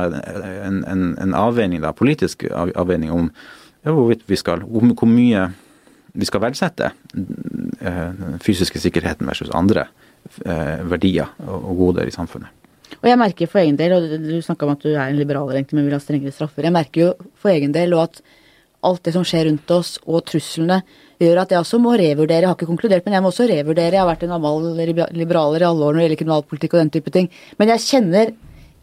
[0.65, 5.51] en, en, en avveining, da, politisk avveining om ja, hvorvidt vi skal, hvor, hvor mye
[6.19, 9.85] vi skal verdsette den fysiske sikkerheten versus andre
[10.89, 12.58] verdier og goder i samfunnet.
[12.99, 15.59] Og jeg merker for egen del, og du snakka om at du er en liberaler
[15.59, 16.67] egentlig, men vil ha strengere straffer.
[16.67, 18.23] Jeg merker jo for egen del og at
[18.89, 20.81] alt det som skjer rundt oss, og truslene,
[21.19, 22.45] gjør at jeg også må revurdere.
[22.45, 23.97] Jeg har ikke konkludert, men jeg må også revurdere.
[23.97, 24.69] Jeg har vært en normal
[25.17, 27.27] liberaler i alle år når det gjelder kriminalpolitikk og den type ting.
[27.59, 28.31] Men jeg kjenner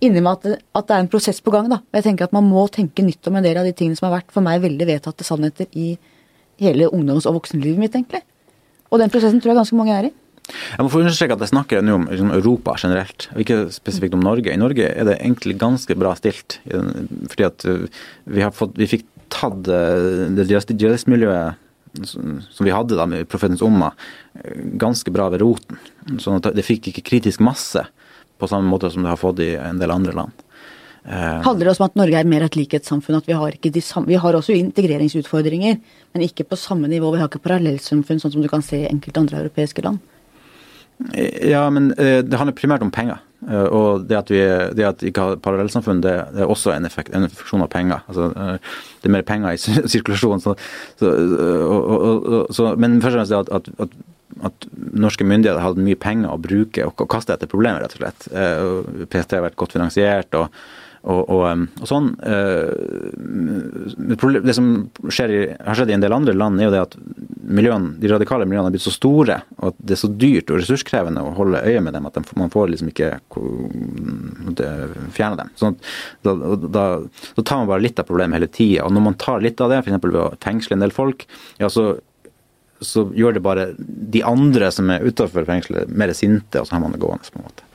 [0.03, 1.79] inni meg at, at, det er en prosess på gang, da.
[1.95, 4.17] Jeg tenker at man må tenke nytt om en del av de tingene som har
[4.17, 5.95] vært for meg veldig vedtatte sannheter i
[6.61, 8.21] hele ungdoms- og voksenlivet mitt, egentlig.
[8.91, 10.13] Og den prosessen tror jeg ganske mange er i.
[10.45, 14.17] Jeg må få understreke at jeg snakker nå om liksom, Europa generelt, og ikke spesifikt
[14.17, 14.53] om Norge.
[14.53, 16.59] I Norge er det egentlig ganske bra stilt.
[17.31, 17.85] fordi at uh,
[18.29, 21.61] vi, fått, vi fikk tatt uh, det jihadistmiljøet
[22.05, 23.93] som vi hadde da med profetens omma,
[24.37, 25.81] uh, ganske bra ved roten.
[26.21, 27.87] Sånn at det fikk ikke kritisk masse
[28.37, 30.45] på samme måte som det har fått i en del andre land.
[31.05, 33.19] Handler det også om at Norge er mer et likhetssamfunn?
[33.19, 35.77] At vi har, ikke de samme, vi har også integreringsutfordringer,
[36.13, 37.11] men ikke på samme nivå.
[37.13, 40.01] Vi har ikke parallellsamfunn, sånn som du kan se i enkelte andre europeiske land.
[41.41, 43.19] Ja, men eh, det handler primært om penger.
[43.45, 44.41] Eh, og det at vi,
[44.77, 48.05] det at vi ikke har parallellsamfunn, det, er også en, effekt, en funksjon av penger.
[48.07, 50.43] Altså, eh, det er mer penger i sirkulasjon.
[50.43, 50.55] Så,
[51.01, 51.11] så,
[51.67, 53.99] og, og, så, men først og fremst det at, at,
[54.49, 58.01] at, norske myndigheter har hatt mye penger å bruke og kaste etter problemer, rett og
[58.01, 58.25] slett.
[59.11, 60.35] PST har vært godt finansiert.
[60.35, 60.51] og
[61.05, 61.41] og, og,
[61.81, 62.07] og, sånn.
[64.17, 64.69] Det som
[65.05, 66.95] skjer i, har skjedd i en del andre land, er jo det at
[67.45, 70.59] miljøen, de radikale miljøene har blitt så store, og at det er så dyrt og
[70.61, 73.11] ressurskrevende å holde øye med dem at man får liksom ikke
[75.13, 75.53] fjerne dem.
[75.61, 75.77] Sånn
[76.25, 76.85] da, da, da,
[77.43, 78.87] tar man bare litt av problemet hele tida.
[78.87, 80.01] Og når man tar litt av det, f.eks.
[80.01, 81.27] ved å fengsle en del folk,
[81.61, 81.91] ja, så,
[82.81, 86.85] så gjør det bare de andre som er utafor fengselet, mer sinte, og så har
[86.85, 87.73] man det gående, på en måte.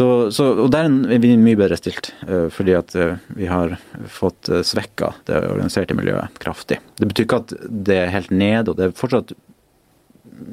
[0.00, 3.74] Så, så, og der er vi mye bedre stilt, uh, fordi at uh, vi har
[4.08, 6.78] fått uh, svekka det organiserte miljøet kraftig.
[6.96, 9.34] Det betyr ikke at det er helt nede, og det er fortsatt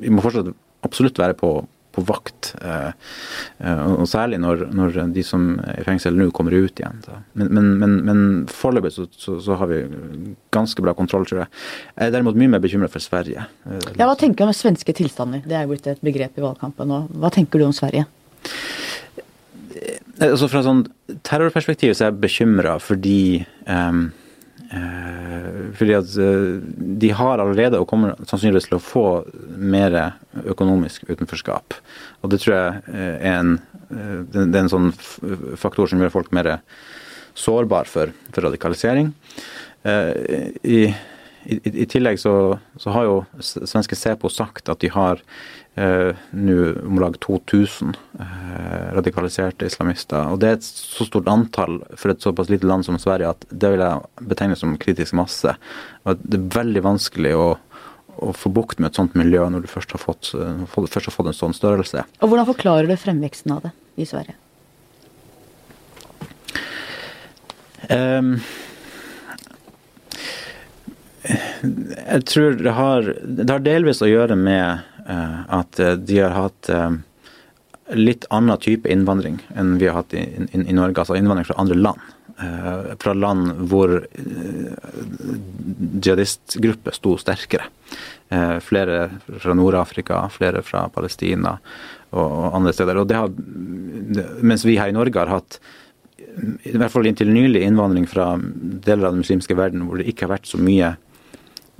[0.03, 0.49] Vi må fortsatt
[0.83, 1.49] absolutt være på,
[1.95, 2.49] på vakt.
[2.59, 6.99] og særlig når, når, de som er i fengsel nå, kommer ut igjen.
[7.39, 8.19] Men, men, men, men
[8.51, 9.79] foreløpig så, så, så, har vi
[10.51, 11.53] ganske bra kontroll, tror jeg.
[11.95, 13.47] Jeg er derimot mye mer bekymra for Sverige.
[13.95, 15.47] Ja, Hva tenker du om svenske tilstander?
[15.47, 17.05] Det er blitt et begrep i valgkampen nå.
[17.15, 18.09] Hva tenker du om Sverige?
[20.23, 20.85] Altså Fra sånn
[21.27, 24.07] terrorperspektiv så er jeg bekymra fordi um,
[24.71, 26.57] uh, fordi at uh,
[27.03, 29.07] de har allerede, og kommer sannsynligvis til å få,
[29.57, 29.95] mer
[30.45, 31.77] økonomisk utenforskap.
[32.21, 33.53] Og det tror jeg uh, er en,
[33.87, 34.89] det, er en sånn
[35.59, 36.57] faktor som gjør folk mer
[37.37, 39.13] sårbar for, for radikalisering.
[39.87, 40.79] I,
[41.47, 45.21] i, I, tillegg så, så, har jo svenske SEPO sagt at de har
[45.79, 50.27] eh, nå om lag 2000 eh, radikaliserte islamister.
[50.27, 53.47] Og det er et så stort antall for et såpass lite land som Sverige at
[53.47, 55.55] det vil jeg betegne som kritisk masse.
[56.03, 57.47] Og det er veldig vanskelig å,
[58.19, 61.31] å få bukt med et sånt miljø når du først har, fått, først har fått
[61.31, 62.03] en sånn størrelse.
[62.19, 64.35] Og Hvordan forklarer du fremveksten av det i Sverige?
[67.87, 68.35] Um,
[71.27, 76.35] jeg tror det har, det har delvis å gjøre med uh, at eh, de har
[76.35, 76.93] hatt uh,
[77.95, 81.01] litt annen type innvandring enn vi har hatt i, i, i Norge.
[81.01, 82.13] Altså innvandring fra andre land.
[82.37, 83.97] Uh, fra land hvor
[85.97, 87.71] jihadistgrupper sto sterkere.
[88.59, 89.09] flere
[89.39, 91.53] fra Nord-Afrika, flere fra Palestina
[92.11, 92.97] og, og, andre steder.
[92.99, 93.31] Og det har,
[94.43, 95.59] mens vi her i Norge har hatt
[96.67, 100.27] i hvert fall inntil nylig innvandring fra deler av den muslimske verden hvor det ikke
[100.27, 100.91] har vært så mye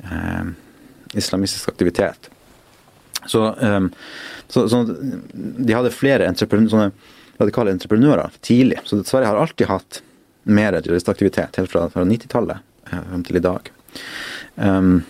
[0.04, 0.50] eh,
[1.18, 2.30] islamistisk aktivitet.
[3.28, 3.86] Så, eh,
[4.48, 4.84] så, så,
[5.34, 6.91] de hadde flere sånne
[7.38, 8.80] radikale entreprenører tidlig.
[8.84, 10.02] Så Sverige har alltid hatt
[10.48, 12.58] mer terroristaktivitet, helt fra, fra 90-tallet
[12.91, 13.72] eh, frem til i dag.
[14.56, 15.02] Um,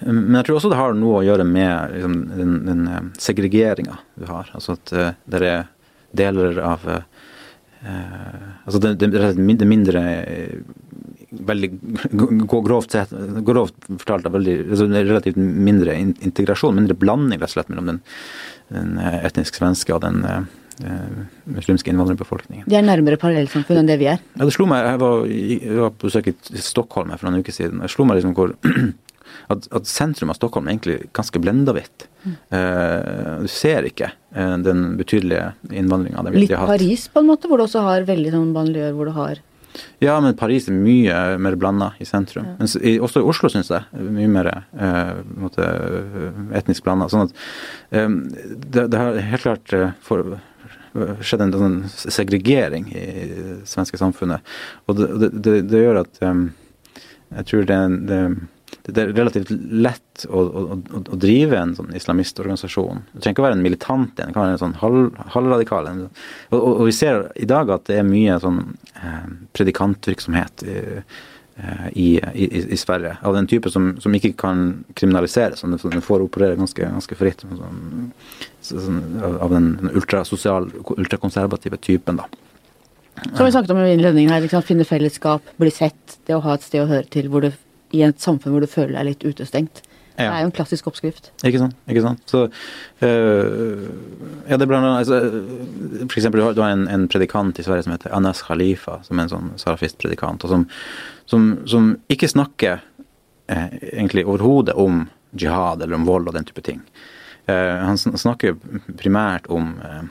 [0.00, 3.98] men jeg tror også det har noe å gjøre med liksom, den, den eh, segregeringa
[4.16, 4.50] du har.
[4.56, 5.68] Altså at uh, det er
[6.16, 7.02] deler av uh,
[7.80, 10.00] Altså det, det mindre
[11.30, 11.70] veldig
[12.66, 13.12] grovt, sett,
[13.46, 18.00] grovt fortalt veldig, altså relativt mindre integrasjon, mindre blanding rett og slett mellom den,
[18.74, 20.40] den eh, etnisk svenske og den uh,
[21.50, 22.66] muslimske innvandrerbefolkningen.
[22.70, 24.22] De er nærmere parallellsamfunn enn det vi er?
[24.36, 27.54] Ja, det slo meg, Jeg var, jeg var på besøk i Stockholm for noen uker
[27.54, 27.84] siden.
[27.84, 28.56] Jeg slo meg liksom hvor
[29.52, 32.08] at, at, sentrum av Stockholm er egentlig ganske blenda hvitt.
[32.24, 32.34] Mm.
[32.52, 36.26] Uh, du ser ikke uh, den betydelige innvandringa.
[36.34, 39.44] Litt Paris på en måte, hvor du også har veldig sånn banlieue hvor du har
[40.02, 42.46] ja, men Paris er mye mer blanda i sentrum.
[42.48, 42.56] Ja.
[42.58, 45.66] Mens i, også i Oslo syns jeg mye mer eh, måte,
[46.56, 47.10] etnisk blanda.
[47.12, 47.34] Sånn at
[47.94, 50.38] eh, det, det, har helt klart eh, for,
[51.22, 54.46] skjedd en sånn segregering i det svenske samfunnet.
[54.90, 56.48] Og det, det, det, gjør at um,
[57.36, 57.78] jeg tror det,
[58.10, 58.20] det,
[58.86, 63.02] det, er relativt lett å, å, å, å drive en sånn islamistorganisasjon.
[63.12, 65.90] Det trenger ikke å være en militant en, det kan være en sånn halv, halvradikal
[65.90, 66.06] en.
[66.50, 68.62] Og, og, og, vi ser i dag at det er mye sånn
[69.02, 70.66] eh, predikantvirksomhet.
[70.66, 70.80] i
[71.62, 73.16] Eh, i, i, i, Sverige.
[73.22, 75.60] Av den type som, som ikke kan kriminaliseres.
[75.60, 77.42] Som den får operere ganske, ganske fritt.
[77.44, 78.12] Sånn,
[78.64, 82.28] sånn, av den ultrasosial, ultrakonservative typen, da.
[83.34, 86.56] Som vi snakket om i innledningen her, liksom, finne fellesskap, bli sett, det å ha
[86.56, 87.50] et sted å høre til hvor du,
[87.96, 89.82] i et samfunn hvor du føler deg litt utestengt.
[90.20, 90.26] Ja.
[90.26, 91.30] Det er jo en klassisk oppskrift.
[91.46, 91.76] Ikke sant.
[91.88, 92.20] ikke sant.
[92.28, 92.42] Så
[93.06, 93.86] øh,
[94.50, 95.20] Ja, det blant annet altså,
[96.10, 99.28] For eksempel, du har en, en, predikant i Sverige som heter Anas Khalifa, som er
[99.28, 100.66] en sånn salafistpredikant, og som,
[101.30, 102.82] som, som ikke snakker
[103.48, 106.82] eh, egentlig overhodet om jihad eller om vold og den type ting.
[107.46, 108.58] Eh, han snakker
[109.00, 110.02] primært om eh,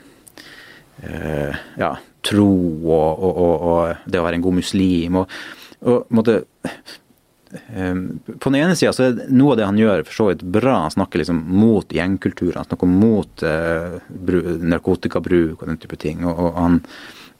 [1.06, 1.94] eh, ja,
[2.26, 5.22] tro og, og, og, og, det å være en god muslim.
[5.22, 5.38] og,
[5.86, 6.40] og måtte,
[7.50, 10.76] på den ene sida så er noe av det han gjør for så vidt bra.
[10.84, 13.96] Han snakker liksom mot gjengkultur, han snakker mot uh,
[14.74, 16.22] narkotikabruk og den type ting.
[16.26, 16.78] og, og han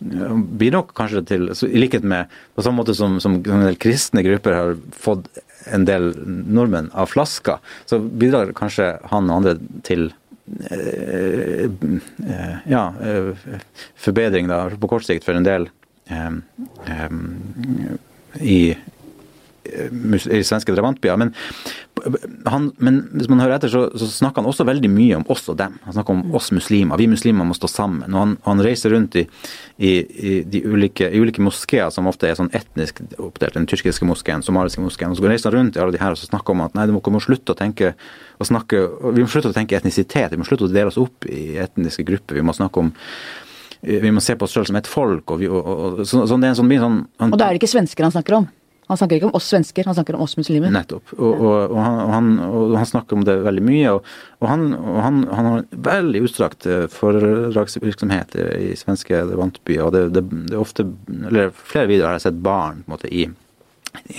[0.01, 4.23] blir nok kanskje til, i likhet med på samme måte som, som en del kristne
[4.25, 5.27] grupper har fått
[5.69, 10.07] en del nordmenn av flasker, så bidrar kanskje han og andre til
[10.73, 12.87] eh, uh, ja,
[14.01, 15.69] forbedring da, på kort sikt for en del
[18.41, 18.63] i
[19.71, 21.17] i svenske drabantbyer.
[21.21, 21.33] Men,
[22.49, 25.49] han, men hvis man hører etter, så, så, snakker han også veldig mye om oss
[25.53, 25.77] og dem.
[25.85, 27.01] Han snakker om oss muslimer.
[27.01, 28.07] Vi muslimer må stå sammen.
[28.09, 29.27] Og han, han reiser rundt i,
[29.77, 33.59] i, i de ulike, i ulike moskeer som ofte er sånn etnisk oppdelt.
[33.59, 35.13] Den tyrkiske moskeen, somaliske moskeen.
[35.15, 36.89] Og så reiser han rundt i alle de her og så snakker om at nei,
[36.91, 37.95] dere må slutte å tenke
[38.41, 40.33] å snakke, vi må slutte å tenke etnisitet.
[40.33, 42.41] Vi må slutte å dele oss opp i etniske grupper.
[42.41, 42.93] Vi må snakke om
[43.81, 45.31] vi må se på oss selv som et folk.
[45.31, 47.57] og, vi, og, og så, så det er en sånn, sånn han, Og da er
[47.57, 48.49] det ikke svensker han snakker om?
[48.91, 50.73] Han snakker ikke om oss svensker, han snakker om oss muslimer.
[50.75, 51.13] Nettopp.
[51.15, 53.93] Og, og, og, han, og han, snakker om det veldig mye.
[53.95, 54.09] Og,
[54.51, 59.85] han, han, han, har veldig utstrakt eh, foredragsvirksomhet i svenske vantbyer.
[59.87, 60.89] Og det, det, det, er ofte,
[61.21, 63.29] eller flere videoer har jeg sett barn på en måte, i,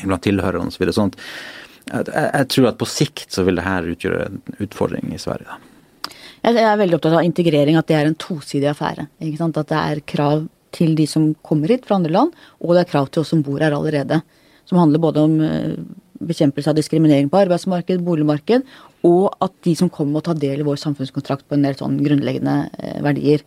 [0.06, 0.88] blant tilhørerne osv.
[0.88, 5.12] Så sånn jeg, jeg, tror at på sikt så vil det her utgjøre en utfordring
[5.12, 5.52] i Sverige.
[5.52, 6.16] Da.
[6.48, 9.12] Jeg er veldig opptatt av integrering, at det er en tosidig affære.
[9.20, 12.94] At det er krav til de som kommer hit fra andre land, og det er
[12.96, 14.24] krav til oss som bor her allerede
[14.70, 15.76] som handler både om eh,
[16.22, 18.66] bekjempelse av diskriminering på arbeidsmarked, boligmarked,
[19.08, 22.00] og at de som kommer må ta del i vår samfunnskontrakt på en del sånn
[22.04, 23.46] grunnleggende eh, verdier.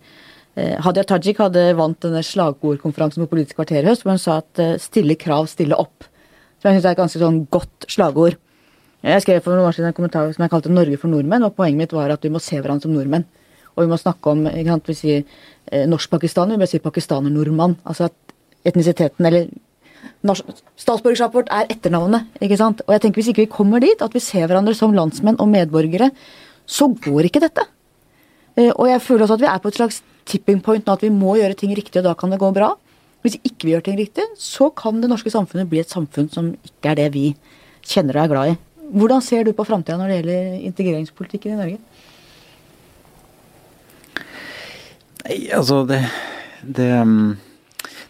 [0.58, 4.40] Eh, Hadia Tajik hadde vant denne slagordkonferansen på Politisk kvarter i høst, hvor hun sa
[4.42, 6.08] at stille krav, stille opp.
[6.58, 8.40] Så jeg syns det er et ganske sånn godt slagord.
[9.04, 11.56] Jeg skrev for noen år siden en kommentar som jeg kalte 'Norge for nordmenn', og
[11.56, 13.26] poenget mitt var at vi må se hverandre som nordmenn.
[13.76, 17.76] Og vi må snakke om ikke sant, vi sier norsk-pakistaner, vi bør si pakistaner-nordmann.
[17.84, 18.14] Altså at
[18.64, 19.48] etnisiteten, eller
[20.24, 22.26] Statsborgerskapet vårt er etternavnet.
[22.40, 22.82] ikke sant?
[22.86, 25.48] Og jeg tenker Hvis ikke vi kommer dit, at vi ser hverandre som landsmenn og
[25.48, 26.10] medborgere,
[26.66, 27.66] så går ikke dette.
[28.56, 31.02] Eh, og jeg føler også at vi er på et slags tipping point nå, at
[31.02, 32.74] vi må gjøre ting riktig, og da kan det gå bra.
[33.24, 36.52] Hvis ikke vi gjør ting riktig, så kan det norske samfunnet bli et samfunn som
[36.64, 37.34] ikke er det vi
[37.84, 38.58] kjenner og er glad i.
[38.94, 41.78] Hvordan ser du på framtida når det gjelder integreringspolitikken i Norge?
[45.24, 46.02] Nei, altså det,
[46.60, 47.34] det um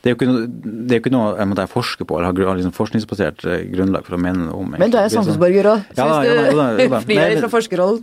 [0.05, 0.49] det er jo ikke noe,
[0.85, 4.21] det ikke noe jeg måtte forske på eller har liksom forskningsbasert eh, grunnlag for å
[4.21, 4.75] mene noe om.
[4.77, 8.03] Men du er samfunnsborger òg, så hvis du frir deg fra forskerrollen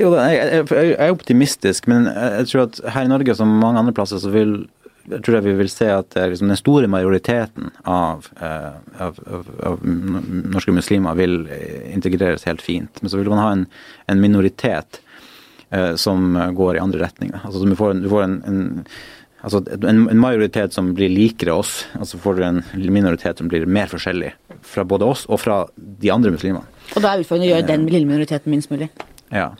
[0.00, 3.84] Jo da, jeg, jeg, er optimistisk, men jeg tror at her i Norge som mange
[3.84, 4.64] andre plasser så vil
[5.12, 9.48] jeg tror jeg vi vil se at liksom den store majoriteten av, eh, av, av,
[9.70, 11.40] av, norske muslimer vil
[11.90, 13.02] integreres helt fint.
[13.02, 13.64] Men så vil man ha en,
[14.10, 15.00] en minoritet
[15.74, 17.42] eh, som går i andre retninger.
[17.42, 18.62] Altså du får, du får en, en
[19.42, 22.60] Altså en, en, majoritet som blir likere oss, altså får du en
[22.94, 24.30] minoritet som blir mer forskjellig
[24.62, 26.62] fra både oss og fra de andre muslimene.
[26.94, 28.92] Og da er utfordringen å gjøre den lille minoriteten minst mulig?
[29.34, 29.50] Ja.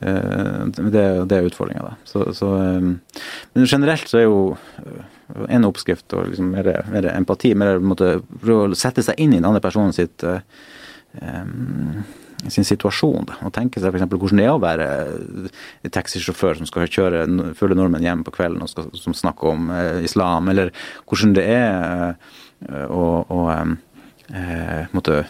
[0.00, 1.94] Eh, det, det er utfordringa, da.
[2.08, 3.20] Så, så, eh,
[3.54, 4.40] men generelt så er jo
[4.80, 9.48] eh, en oppskrift og liksom mer, mer empati, mer å sette seg inn i den
[9.48, 12.02] andre personen sitt um,
[12.52, 13.28] sin situasjon.
[13.30, 13.38] Da.
[13.46, 14.06] Og tenke seg f.eks.
[14.10, 14.88] hvordan det er å være
[15.94, 17.24] taxisjåfør som skal kjøre
[17.58, 20.72] fulle nordmenn hjem på kvelden og skal, som snakker om eh, islam, eller
[21.08, 22.14] hvordan det er
[22.68, 25.22] eh, å, å eh, måtte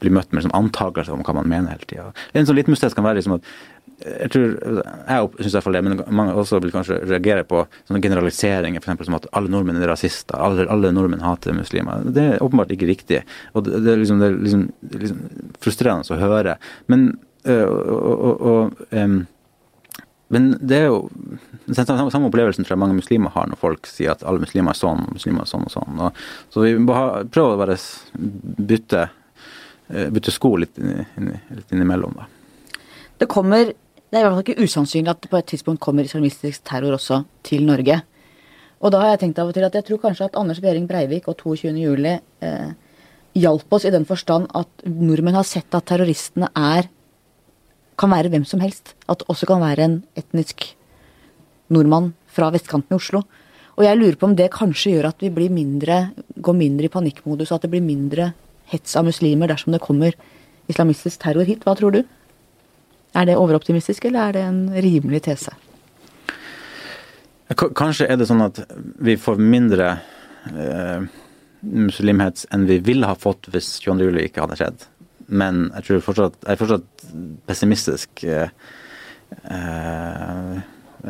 [0.00, 2.10] bli møtt med liksom, antakelser om hva man mener hele tida.
[2.34, 3.54] En sånn liten mustet kan være liksom at
[4.00, 8.80] jeg tror, jeg syns iallfall det, men mange også vil kanskje reagere på sånne generaliseringer,
[8.80, 9.04] f.eks.
[9.08, 12.06] som at alle nordmenn er rasister, alle, alle, nordmenn hater muslimer.
[12.08, 13.20] Det er åpenbart ikke riktig.
[13.52, 14.64] og Det, det er, liksom, det er liksom,
[15.02, 15.20] liksom,
[15.60, 16.56] frustrerende å høre.
[16.92, 17.10] Men,
[17.44, 19.20] øh, og, og, um,
[20.32, 21.04] men det er jo
[21.66, 24.80] den samme, opplevelsen tror jeg mange muslimer har når folk sier at alle muslimer er
[24.80, 26.04] sånn, muslimer er sånn og sånn.
[26.06, 26.24] Og,
[26.54, 27.76] så vi må ha, prøve å bare
[28.16, 29.08] bytte,
[29.90, 32.30] bytte sko litt, inn, litt innimellom, da.
[33.20, 33.74] Det kommer
[34.10, 36.96] Det er i hvert fall ikke usannsynlig at det på et tidspunkt kommer islamistisk terror
[36.96, 38.00] også til Norge.
[38.82, 40.88] Og da har jeg tenkt av og til at jeg tror kanskje at Anders Behring
[40.88, 41.76] Breivik og 22.
[41.78, 42.72] juli eh,
[43.38, 46.88] hjalp oss i den forstand at nordmenn har sett at terroristene er
[48.00, 48.96] kan være hvem som helst.
[49.06, 50.72] At det også kan være en etnisk
[51.70, 53.22] nordmann fra vestkanten i Oslo.
[53.78, 57.52] Og jeg lurer på om det kanskje gjør at vi mindre, går mindre i panikkmodus,
[57.52, 58.32] og at det blir mindre
[58.72, 60.16] hets av muslimer dersom det kommer
[60.70, 61.62] islamistisk terror hit.
[61.64, 62.02] Hva tror du?
[63.14, 65.56] Er det overoptimistisk, eller er det en rimelig tese?
[67.58, 68.60] Kanskje er det sånn at
[69.02, 69.88] vi får mindre
[70.54, 71.08] eh,
[71.60, 74.06] muslimhets enn vi ville ha fått hvis 22.
[74.06, 74.84] juli ikke hadde skjedd.
[75.30, 77.06] Men jeg, tror fortsatt, jeg er fortsatt
[77.50, 78.22] pessimistisk.
[78.26, 78.48] Eh,
[79.42, 80.54] eh,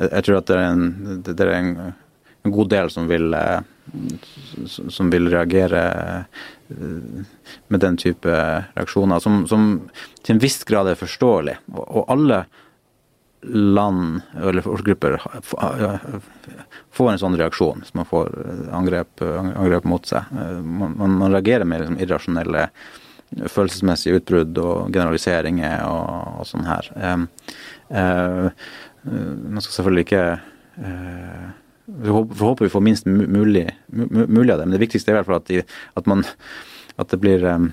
[0.01, 1.75] jeg tror at det er en, det er en,
[2.49, 3.61] god del som vil, eh,
[4.67, 5.83] som vil reagere
[6.71, 7.37] eh,
[7.69, 8.33] med den type
[8.77, 9.69] reaksjoner, som, som
[10.23, 11.59] til en viss grad er forståelig.
[11.75, 12.45] Og, og alle
[13.41, 15.15] land eller folkegrupper
[16.93, 18.35] får en sånn reaksjon, som man får
[18.77, 20.29] angrep, angrep mot seg.
[20.61, 22.67] Man, man, man reagerer med liksom irrasjonelle
[23.31, 26.91] følelsesmessige utbrudd og generaliseringer og, og sånn her.
[26.97, 27.19] Eh,
[28.01, 28.69] eh,
[29.05, 30.25] man skal selvfølgelig ikke
[30.85, 31.45] uh,
[31.99, 35.31] Vi håper vi får minst mulig, mulig, av det, men det viktigste er i hvert
[35.31, 35.63] fall at, de,
[35.99, 36.25] at, man,
[37.01, 37.71] at det blir um,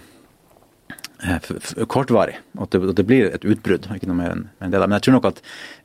[1.89, 2.37] kortvarig.
[2.57, 4.81] At det, at det, blir et utbrudd, ikke noe mer enn det.
[4.81, 5.41] Men jeg tror nok at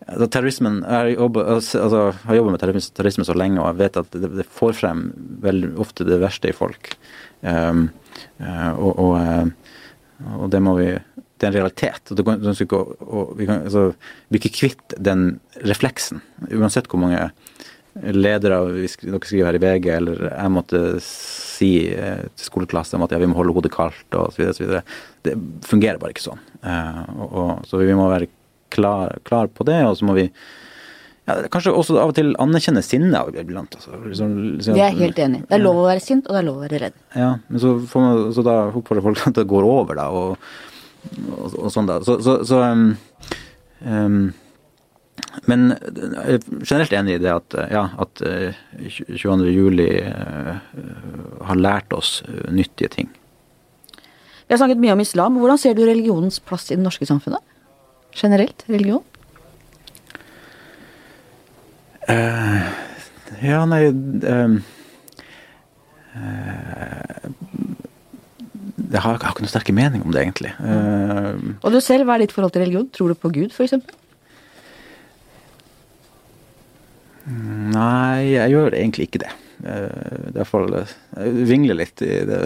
[0.07, 2.65] altså, terrorismen Jeg jobber, altså, har jobbet med
[2.97, 5.07] terrorisme, så lenge, og jeg vet at det, det får frem
[5.45, 6.95] veldig ofte det verste i folk.
[7.43, 7.89] Um,
[8.41, 9.55] og, og,
[10.37, 12.11] og, det må vi Det er en realitet.
[12.11, 12.27] og det,
[12.73, 13.93] og vi, kan, altså,
[14.29, 16.23] vi ikke kvitt den refleksen.
[16.53, 17.33] Uansett hvor mange
[18.01, 18.89] ledere dere
[19.21, 23.37] skriver her i VG, eller jeg måtte si eh, til skoleklassen at ja, vi må
[23.37, 24.83] holde hodet kaldt så videre,
[25.23, 25.37] Det
[25.69, 26.41] fungerer bare ikke sånn.
[26.65, 28.31] Eh, og, og, så vi må være
[28.73, 30.27] klar, klar, på det, og så må vi
[31.29, 33.77] ja, kanskje også av og til anerkjenne sinne iblant.
[33.77, 34.01] Altså.
[34.09, 36.49] Liksom, liksom, det er helt enig Det er lov å være sint, og det er
[36.49, 37.01] lov å være redd.
[37.15, 40.55] Ja, men så, får man, så da oppfordrer folk at det går over, da, og,
[41.61, 42.01] og sånn, da.
[42.07, 42.89] Så, så, så um,
[43.85, 44.23] um,
[45.49, 49.31] men jeg er generelt enig i det at, ja, at 22.
[49.33, 50.59] Eh, juli uh,
[51.49, 53.09] har lært oss uh, nyttige ting.
[53.97, 55.39] Vi har snakket mye om islam.
[55.41, 57.41] Hvordan ser du religionens plass i det norske samfunnet?
[58.13, 59.01] Generelt religion?
[62.11, 62.69] Uh,
[63.41, 64.61] ja, nei uh,
[68.93, 70.51] jeg har, jeg har, ikke noe sterke mening om det, egentlig.
[71.65, 72.91] Og du selv, hva er ditt forhold til religion?
[72.93, 73.81] Tror du på Gud, f.eks.?
[77.27, 79.33] Nei, jeg gjør egentlig ikke det.
[79.63, 82.45] Uh, Derfor jeg vingler litt i det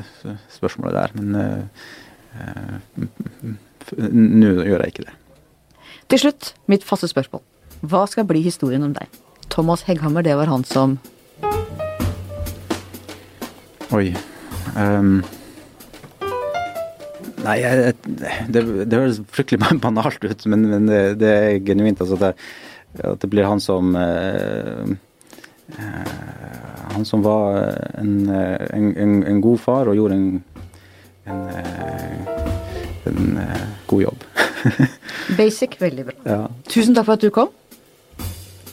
[0.52, 1.10] spørsmålet der.
[1.16, 1.62] Men uh,
[4.12, 5.16] nå gjør jeg ikke det.
[6.12, 7.42] Til slutt, mitt faste spørsmål.
[7.86, 9.10] Hva skal bli historien om deg?
[9.52, 10.98] Thomas Hegghammer, det var han som
[13.94, 14.10] Oi.
[14.74, 15.20] Um,
[17.44, 17.92] nei, jeg,
[18.50, 22.02] det, det høres fryktelig banalt ut, men, men det, det, er genuint.
[22.02, 22.32] altså det
[23.04, 24.84] at det blir han som eh,
[25.76, 26.14] eh,
[26.94, 27.58] Han som var
[27.98, 30.42] en, en, en, en, god far og gjorde en,
[33.04, 33.40] en
[33.86, 34.24] god jobb.
[35.38, 36.16] Basic, veldig bra.
[36.24, 36.40] Ja.
[36.70, 37.52] Tusen takk for at du kom.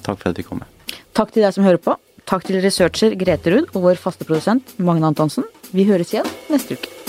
[0.03, 0.63] Takk for at du kom.
[1.13, 1.97] Takk til deg som hører på.
[2.29, 5.47] Takk til researcher Grete Ruud og vår faste produsent Magne Antonsen.
[5.75, 7.03] Vi høres igjen neste uke.